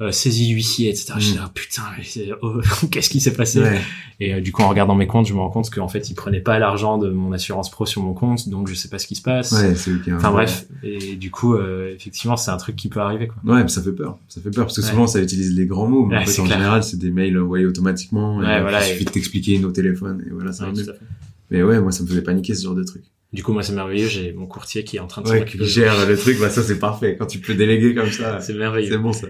[0.00, 1.14] Euh, euh, saisie huissier, etc.
[1.18, 1.32] Je Mm.
[1.32, 3.80] dis, ah, putain, mais c'est- oh, qu'est-ce qui s'est passé Ouais.
[4.20, 6.14] Et euh, du coup, en regardant mes comptes, je me rends compte qu'en fait, il
[6.14, 9.06] prenait pas l'argent de mon assurance pro sur mon compte, donc je sais pas ce
[9.06, 9.52] qui se passe.
[9.52, 13.28] Ouais, c'est Enfin bref, et du coup, euh, effectivement, c'est un truc qui peut arriver,
[13.28, 13.36] quoi.
[13.54, 14.18] Ouais, mais ça fait peur.
[14.28, 14.88] Ça fait peur parce que Ouais.
[14.90, 16.58] souvent ça utilise les grands mots, mais Ouais, en fait c'est en clair.
[16.58, 18.42] général c'est des mails envoyés automatiquement.
[18.42, 20.70] et Ouais, il voilà, suffit et- de t'expliquer au téléphone et voilà, ça.
[21.50, 23.02] Mais ouais, moi ça me faisait paniquer ce genre de truc.
[23.32, 24.08] Du coup, moi, c'est merveilleux.
[24.08, 26.62] J'ai mon courtier qui est en train de Ouais, qui gère le truc, bah ça
[26.62, 27.16] c'est parfait.
[27.18, 28.96] Quand tu peux déléguer comme ça, C'est c'est merveilleux.
[28.98, 29.26] bon ça.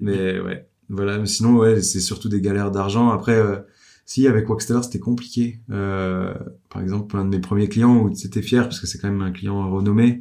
[0.00, 1.18] Mais ouais, voilà.
[1.18, 3.10] Mais sinon ouais, c'est surtout des galères d'argent.
[3.10, 3.56] Après, euh,
[4.04, 5.60] si avec Waxter c'était compliqué.
[5.70, 6.34] Euh,
[6.70, 9.22] par exemple, un de mes premiers clients où c'était fier parce que c'est quand même
[9.22, 10.20] un client renommé.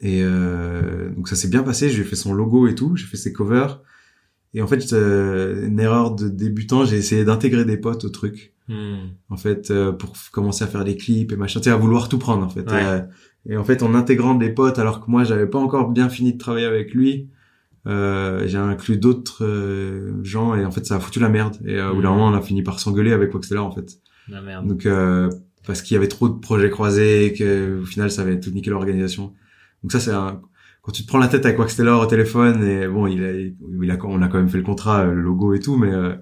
[0.00, 1.88] Et euh, donc ça s'est bien passé.
[1.90, 2.96] J'ai fait son logo et tout.
[2.96, 3.80] J'ai fait ses covers.
[4.54, 8.50] Et en fait, euh, une erreur de débutant, j'ai essayé d'intégrer des potes au truc
[8.68, 9.08] Hmm.
[9.28, 12.08] en fait euh, pour commencer à faire des clips et machin tu sais à vouloir
[12.08, 12.80] tout prendre en fait Ouais.
[12.80, 13.00] et, euh,
[13.46, 16.32] et en fait en intégrant des potes alors que moi j'avais pas encore bien fini
[16.34, 17.28] de travailler avec lui
[17.86, 21.76] euh, j'ai inclus d'autres euh, gens et en fait ça a foutu la merde et
[21.78, 22.16] euh, au bout d'un Mhm.
[22.18, 23.98] moment on a fini par s'engueuler avec Waxteller en fait
[24.32, 24.66] Ah, merde.
[24.68, 25.28] donc euh,
[25.66, 28.50] parce qu'il y avait trop de projets croisés et que au final ça avait tout
[28.50, 29.32] niqué l'organisation
[29.82, 30.40] donc ça c'est un
[30.82, 33.90] quand tu te prends la tête avec Waxteller au téléphone et bon il a, il
[33.90, 36.14] a on a quand même fait le contrat le logo et tout mais euh,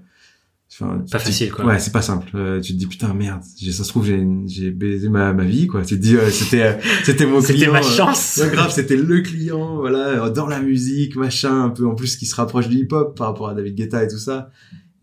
[0.72, 1.64] enfin, Pas facile, quoi.
[1.64, 4.24] ouais c'est pas simple Euh, tu te dis putain merde j'ai- ça se trouve j'ai
[4.46, 6.72] j'ai baisé ma, ma vie quoi tu te dis euh, c'était euh,
[7.04, 8.40] c'était mon C'était client ma euh, chance.
[8.52, 12.26] Grave, c'était le client, voilà, euh, dans la musique, machin, un peu en plus qui
[12.26, 14.50] se rapproche du hip-hop par rapport à David Guetta et tout ça.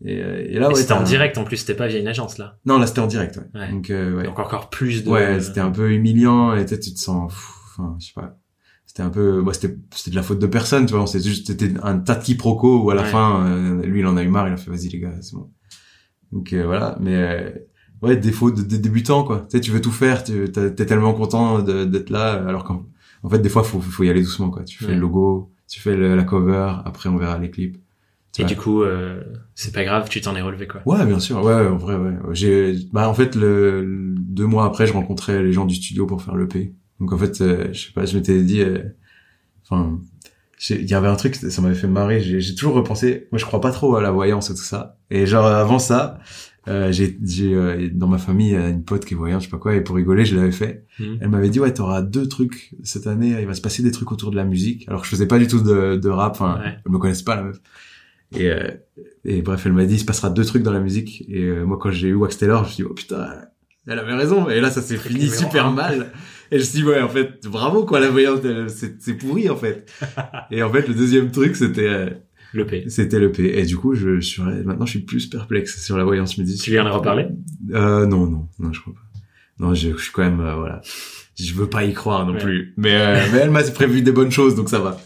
[0.04, 2.38] Et, euh, et là, ouais, c'était en direct, en plus, c'était pas via une agence,
[2.38, 2.56] là.
[2.66, 3.60] Non, là, c'était en direct, ouais.
[3.60, 3.70] Ouais.
[3.72, 4.22] Donc, euh, ouais.
[4.24, 5.10] Donc encore plus de...
[5.10, 8.38] ouais, c'était un peu humiliant et tu te sens, enfin, je sais pas.
[8.86, 11.06] C'était un peu, moi, c'était, c'était de la faute de personne, tu vois.
[11.08, 13.08] C'était juste, c'était un tas de quiproquos où à la Ouais.
[13.08, 15.34] fin, euh, lui, il en a eu marre, il a fait, vas-y, les gars, c'est
[15.34, 15.50] bon.
[16.32, 16.96] Donc, euh, voilà.
[17.00, 17.50] Mais, euh,
[18.02, 19.46] ouais, défaut de, de débutant, quoi.
[19.50, 22.84] Tu sais, tu veux tout faire, tu, t'es tellement content de- d'être là, alors qu'en
[23.24, 24.62] en fait, des fois, faut, faut y aller doucement, quoi.
[24.64, 24.94] Tu fais Ouais.
[24.94, 27.76] le logo, tu fais le- la cover, après, on verra les clips.
[28.40, 29.20] Et du coup, euh,
[29.56, 30.80] c'est pas grave, tu t'en es relevé quoi.
[30.86, 31.42] Ouais, bien sûr.
[31.44, 32.12] Ouais, en vrai, ouais.
[32.32, 36.22] J'ai, bah en fait, le, deux mois après, je rencontrais les gens du studio pour
[36.22, 36.72] faire l'EP.
[37.00, 38.78] Donc en fait, euh, je sais pas, je m'étais dit, euh,
[39.64, 39.98] enfin,
[40.70, 42.20] il y avait un truc, ça m'avait fait marrer.
[42.20, 43.28] J'ai toujours repensé.
[43.32, 44.98] Moi, je crois pas trop à la voyance et tout ça.
[45.10, 46.18] Et genre avant ça,
[46.68, 49.74] euh, j'ai euh, dans ma famille une pote qui est voyante, je sais pas quoi,
[49.74, 50.84] et pour rigoler, je l'avais fait.
[50.98, 51.16] Hmm.
[51.20, 53.36] Elle m'avait dit ouais, t'auras deux trucs cette année.
[53.40, 54.86] Il va se passer des trucs autour de la musique.
[54.88, 56.32] Alors je faisais pas du tout de, de rap.
[56.32, 57.60] Enfin, elle me connaissait pas la meuf.
[58.36, 58.68] Et, euh,
[59.24, 61.24] et bref, elle m'a dit, il se passera deux trucs dans la musique.
[61.28, 63.26] Et euh, moi, quand j'ai eu Wax Taylor, je me suis dit, oh putain,
[63.86, 64.48] elle avait raison.
[64.50, 66.12] Et là, ça s'est fini super mal.
[66.50, 69.56] Et je me suis dit, ouais, en fait, bravo, quoi, la voyante, c'est pourri, en
[69.56, 69.90] fait.
[70.50, 71.88] et en fait, le deuxième truc, c'était...
[71.88, 72.10] Euh,
[72.54, 72.84] le P.
[72.88, 73.58] C'était le P.
[73.58, 76.38] Et du coup, je, suis, maintenant, je suis plus perplexe sur la voyance.
[76.38, 77.26] Dis, tu viens de reparler?
[77.72, 79.00] Euh, Non, non, non, je crois pas.
[79.58, 80.80] Non, je, je suis quand même, voilà.
[81.38, 82.72] Je veux pas y croire non plus.
[82.76, 82.96] Mais,
[83.32, 84.98] mais elle m'a prévu des bonnes choses, donc ça va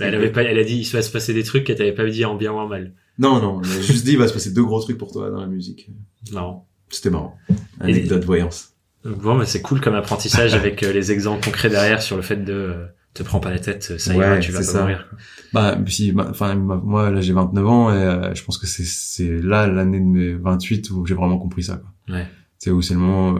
[0.00, 2.04] elle avait pas, elle a dit, il va se passer des trucs qu'elle t'avait pas
[2.06, 2.92] dit en bien ou en mal.
[3.18, 5.30] Non, non, elle a juste dit, il va se passer deux gros trucs pour toi
[5.30, 5.88] dans la musique.
[6.32, 6.62] Non.
[6.90, 7.36] C'était marrant.
[7.80, 8.75] Anecdote de voyance.
[9.14, 12.36] Bon, mais c'est cool comme apprentissage avec euh, les exemples concrets derrière sur le fait
[12.36, 14.80] de euh, te prends pas la tête, ça ira, tu vas pas ça.
[14.80, 15.08] mourir.
[15.52, 19.40] Bah, si, enfin, moi, là, j'ai 29 ans et euh, je pense que c'est, c'est
[19.40, 22.14] là l'année de mes 28 où j'ai vraiment compris ça, quoi.
[22.14, 22.26] Ouais.
[22.58, 23.38] C'est où c'est le moment,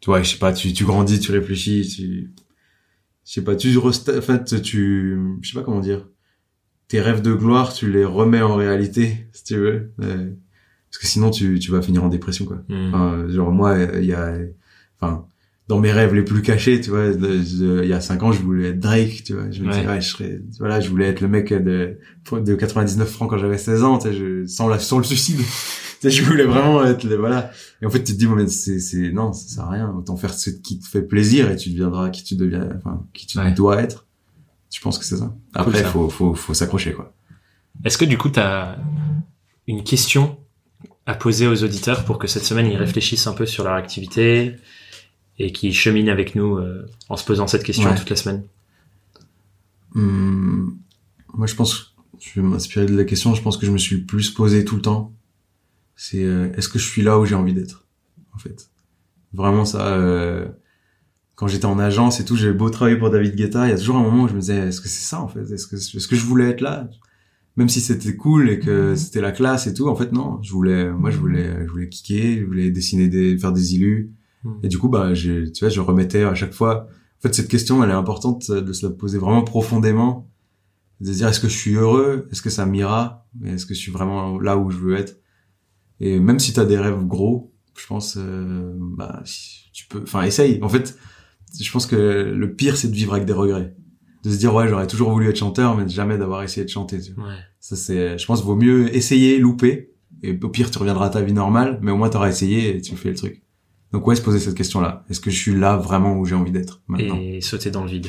[0.00, 2.32] tu vois, je sais pas, tu, tu grandis, tu réfléchis, tu,
[3.24, 6.08] je sais pas, tu en fait, tu, je sais pas comment dire,
[6.88, 11.30] tes rêves de gloire, tu les remets en réalité, si tu veux, parce que sinon
[11.30, 12.62] tu, tu vas finir en dépression, quoi.
[12.68, 12.88] Hmm.
[12.88, 14.36] Enfin, genre moi, il y a,
[15.00, 15.26] enfin,
[15.68, 18.68] dans mes rêves les plus cachés, tu vois, il y a cinq ans, je voulais
[18.68, 19.50] être Drake, tu vois.
[19.50, 21.98] Je me disais, ouais, je serais, voilà, je voulais être le mec de,
[22.32, 25.38] de 99 francs quand j'avais 16 ans, tu sais, je, sans la, sans le suicide.
[25.38, 25.44] tu
[26.00, 27.50] sais, je voulais vraiment être, le, voilà.
[27.82, 29.90] Et en fait, tu te dis, mais c'est, c'est, non, ça sert à rien.
[29.90, 33.26] Autant faire ce qui te fait plaisir et tu deviendras qui tu deviens, enfin, qui
[33.26, 34.06] tu dois être.
[34.72, 35.34] Je pense que c'est ça.
[35.54, 37.12] Après, il faut, faut, faut s'accrocher, quoi.
[37.84, 38.76] Est-ce que du coup, t'as
[39.66, 40.38] une question
[41.06, 44.56] à poser aux auditeurs pour que cette semaine ils réfléchissent un peu sur leur activité,
[45.38, 48.44] et qui chemine avec nous euh, en se posant cette question toute la semaine
[49.94, 50.78] hum,
[51.34, 53.98] Moi, je pense, je vais m'inspirer de la question, je pense que je me suis
[53.98, 55.12] plus posé tout le temps.
[55.94, 57.86] C'est euh, est-ce que je suis là où j'ai envie d'être,
[58.34, 58.70] en fait?
[59.32, 59.86] Vraiment ça.
[59.88, 60.46] Euh,
[61.34, 63.76] quand j'étais en agence et tout, j'avais beau travailler pour David Guetta, il y a
[63.76, 65.50] toujours un moment où je me disais est-ce que c'est ça en fait?
[65.52, 66.88] Est-ce que est-ce que je voulais être là?
[67.56, 68.96] Même si c'était cool et que mhm.
[68.96, 70.42] c'était la classe et tout, en fait non.
[70.42, 74.10] Je voulais, moi je voulais, je voulais kicker, je voulais dessiner des, faire des illus
[74.44, 74.54] Hmm.
[74.62, 76.88] Et du coup, bah, tu vois, je remettais à chaque fois.
[77.18, 80.30] En fait, cette question, elle est importante de se la poser vraiment profondément,
[81.00, 83.78] de se dire est-ce que je suis heureux, est-ce que ça m'ira, est-ce que je
[83.78, 85.18] suis vraiment là où je veux être?
[86.00, 89.22] Et même si tu as des rêves gros, je pense, euh, bah,
[89.72, 90.58] tu peux, enfin, essaye.
[90.62, 90.96] En fait,
[91.58, 93.74] je pense que le pire, c'est de vivre avec des regrets,
[94.22, 97.00] de se dire ouais, j'aurais toujours voulu être chanteur, mais jamais d'avoir essayé de chanter.
[97.00, 97.28] Tu vois.
[97.60, 101.22] Ça, c'est, je pense, vaut mieux essayer, louper, et au pire, tu reviendras à ta
[101.22, 103.42] vie normale, mais au moins t'auras essayé et tu fais le truc.
[103.96, 105.06] Donc ouais, se poser cette question-là.
[105.08, 107.16] Est-ce que je suis là vraiment où j'ai envie d'être maintenant?
[107.18, 108.08] Et sauter dans le vide.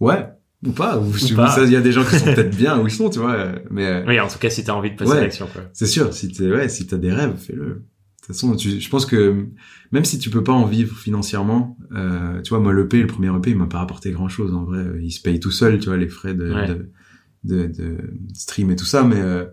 [0.00, 0.26] Ouais,
[0.64, 0.98] ou pas.
[0.98, 3.52] Ou, il y a des gens qui sont peut-être bien où ils sont, tu vois.
[3.70, 5.60] Mais euh, oui, en tout cas, si t'as envie de passer à l'action, quoi.
[5.74, 6.14] C'est sûr.
[6.14, 7.66] Si t'es, ouais, si t'as des rêves, fais-le.
[7.66, 7.82] De
[8.22, 9.44] toute façon, je pense que
[9.92, 13.28] même si tu peux pas en vivre financièrement, euh, tu vois, moi l'EP, le premier
[13.28, 14.86] EP, il m'a pas rapporté grand chose en vrai.
[15.02, 16.90] Il se paye tout seul, tu vois, les frais de, de,
[17.44, 17.98] de, de,
[18.32, 19.44] stream et tout ça, mais euh,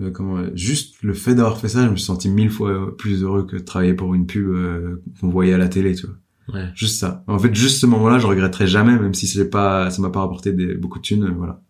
[0.00, 3.22] euh, comment juste le fait d'avoir fait ça je me suis senti mille fois plus
[3.22, 6.16] heureux que de travailler pour une pub euh, qu'on voyait à la télé tu vois.
[6.52, 6.70] Ouais.
[6.74, 7.24] juste ça.
[7.26, 10.10] En fait juste ce moment là je regretterai jamais même si c'est pas ça m'a
[10.10, 11.62] pas rapporté des, beaucoup de thunes euh, voilà.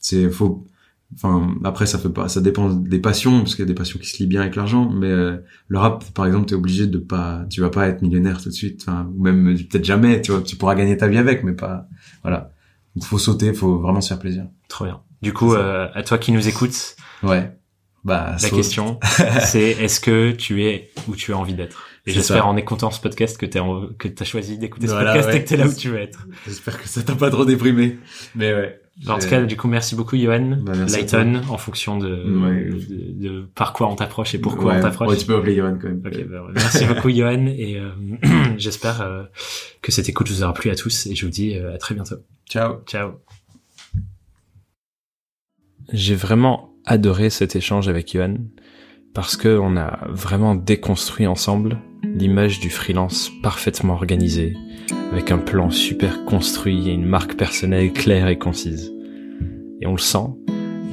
[0.00, 0.66] C'est faut
[1.14, 4.00] enfin après ça fait pas ça dépend des passions parce qu'il y a des passions
[4.00, 7.44] qui se lient bien avec l'argent mais le rap par exemple t'es obligé de pas
[7.50, 10.40] tu vas pas être millionnaire tout de suite enfin ou même peut-être jamais tu vois
[10.40, 11.88] tu pourras gagner ta vie avec mais pas
[12.22, 12.52] voilà.
[12.96, 14.46] Il faut sauter faut vraiment se faire plaisir.
[14.68, 15.00] Trop bien.
[15.22, 17.59] Du coup à toi qui nous écoutes ouais
[18.04, 18.98] bah, la question,
[19.42, 23.00] c'est est-ce que tu es où tu as envie d'être Et j'espère en écoutant ce
[23.00, 23.60] podcast que t'as
[23.98, 26.26] que t'as choisi d'écouter ce podcast et que t'es là où tu veux être.
[26.46, 27.98] J'espère que ça t'a pas trop déprimé.
[28.34, 28.80] Mais ouais.
[29.08, 30.58] En tout cas, du coup, merci beaucoup, Johan.
[30.60, 35.08] Bah, Lighton, en fonction de, de, par quoi on t'approche et pourquoi on t'approche.
[35.08, 36.02] Ouais, tu peux appeler Johan quand même.
[36.04, 37.90] Okay, bah, merci beaucoup, Johan, et euh,
[38.58, 39.24] j'espère euh,
[39.80, 41.94] que cette écoute vous aura plu à tous, et je vous dis euh, à très
[41.94, 42.16] bientôt.
[42.48, 42.82] Ciao.
[42.86, 43.12] Ciao.
[45.92, 48.36] J'ai vraiment adoré cet échange avec Johan
[49.14, 54.56] parce que on a vraiment déconstruit ensemble l'image du freelance parfaitement organisé,
[55.12, 58.92] avec un plan super construit et une marque personnelle claire et concise.
[59.80, 60.28] Et on le sent,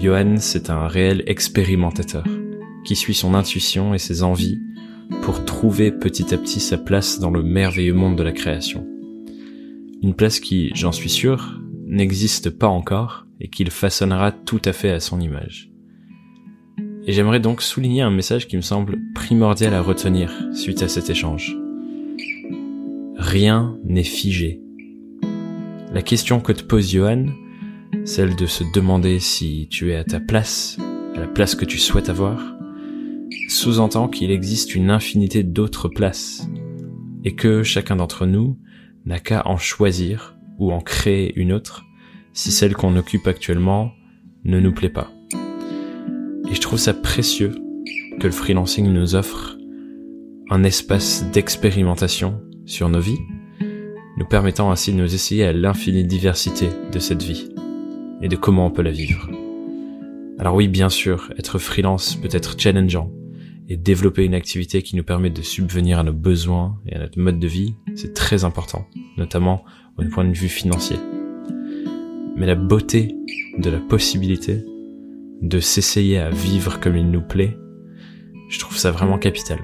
[0.01, 2.25] Johan c'est un réel expérimentateur
[2.83, 4.59] qui suit son intuition et ses envies
[5.21, 8.87] pour trouver petit à petit sa place dans le merveilleux monde de la création.
[10.01, 14.91] Une place qui, j'en suis sûr, n'existe pas encore et qu'il façonnera tout à fait
[14.91, 15.71] à son image.
[17.07, 21.09] Et j'aimerais donc souligner un message qui me semble primordial à retenir suite à cet
[21.09, 21.57] échange.
[23.15, 24.61] Rien n'est figé.
[25.93, 27.27] La question que te pose Johan,
[28.03, 30.77] celle de se demander si tu es à ta place,
[31.15, 32.43] à la place que tu souhaites avoir,
[33.47, 36.45] sous-entend qu'il existe une infinité d'autres places
[37.23, 38.59] et que chacun d'entre nous
[39.05, 41.85] n'a qu'à en choisir ou en créer une autre
[42.33, 43.93] si celle qu'on occupe actuellement
[44.43, 45.16] ne nous plaît pas.
[46.49, 47.51] Et je trouve ça précieux
[48.19, 49.57] que le freelancing nous offre
[50.49, 53.19] un espace d'expérimentation sur nos vies,
[54.17, 57.49] nous permettant ainsi de nous essayer à l'infinie diversité de cette vie
[58.21, 59.29] et de comment on peut la vivre.
[60.39, 63.11] Alors oui, bien sûr, être freelance peut être challengeant,
[63.69, 67.19] et développer une activité qui nous permet de subvenir à nos besoins et à notre
[67.19, 68.87] mode de vie, c'est très important,
[69.17, 69.65] notamment
[69.97, 70.97] au point de vue financier.
[72.37, 73.15] Mais la beauté
[73.57, 74.63] de la possibilité
[75.41, 77.57] de s'essayer à vivre comme il nous plaît,
[78.49, 79.59] je trouve ça vraiment capital.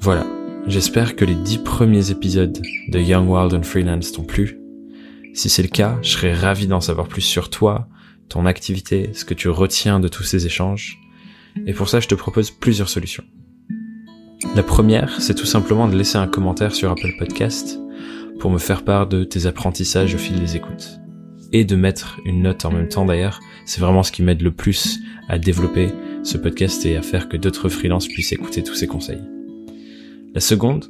[0.00, 0.26] Voilà,
[0.66, 2.58] j'espère que les dix premiers épisodes
[2.88, 4.58] de Young Wild and Freelance t'ont plu.
[5.34, 7.88] Si c'est le cas, je serais ravi d'en savoir plus sur toi,
[8.28, 10.98] ton activité, ce que tu retiens de tous ces échanges.
[11.66, 13.24] Et pour ça, je te propose plusieurs solutions.
[14.56, 17.78] La première, c'est tout simplement de laisser un commentaire sur Apple Podcast
[18.38, 21.00] pour me faire part de tes apprentissages au fil des écoutes.
[21.52, 24.52] Et de mettre une note en même temps d'ailleurs, c'est vraiment ce qui m'aide le
[24.52, 25.88] plus à développer
[26.22, 29.22] ce podcast et à faire que d'autres freelances puissent écouter tous ces conseils.
[30.34, 30.86] La seconde,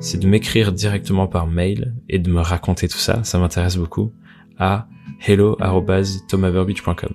[0.00, 4.12] c'est de m'écrire directement par mail et de me raconter tout ça, ça m'intéresse beaucoup,
[4.58, 4.88] à
[5.26, 7.14] hello.thomasverbeach.com.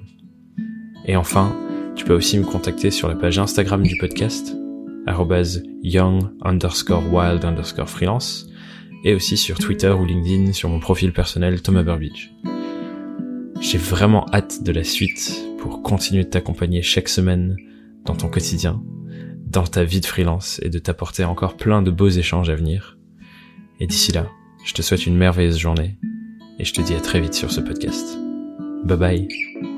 [1.06, 1.56] Et enfin,
[1.96, 4.56] tu peux aussi me contacter sur la page Instagram du podcast,
[5.84, 8.48] young underscore wild underscore freelance,
[9.04, 11.84] et aussi sur Twitter ou LinkedIn sur mon profil personnel Thomas.
[13.64, 17.56] J'ai vraiment hâte de la suite pour continuer de t'accompagner chaque semaine
[18.04, 18.84] dans ton quotidien,
[19.48, 22.98] dans ta vie de freelance et de t'apporter encore plein de beaux échanges à venir.
[23.80, 24.30] Et d'ici là,
[24.66, 25.98] je te souhaite une merveilleuse journée
[26.60, 28.18] et je te dis à très vite sur ce podcast.
[28.84, 29.73] Bye bye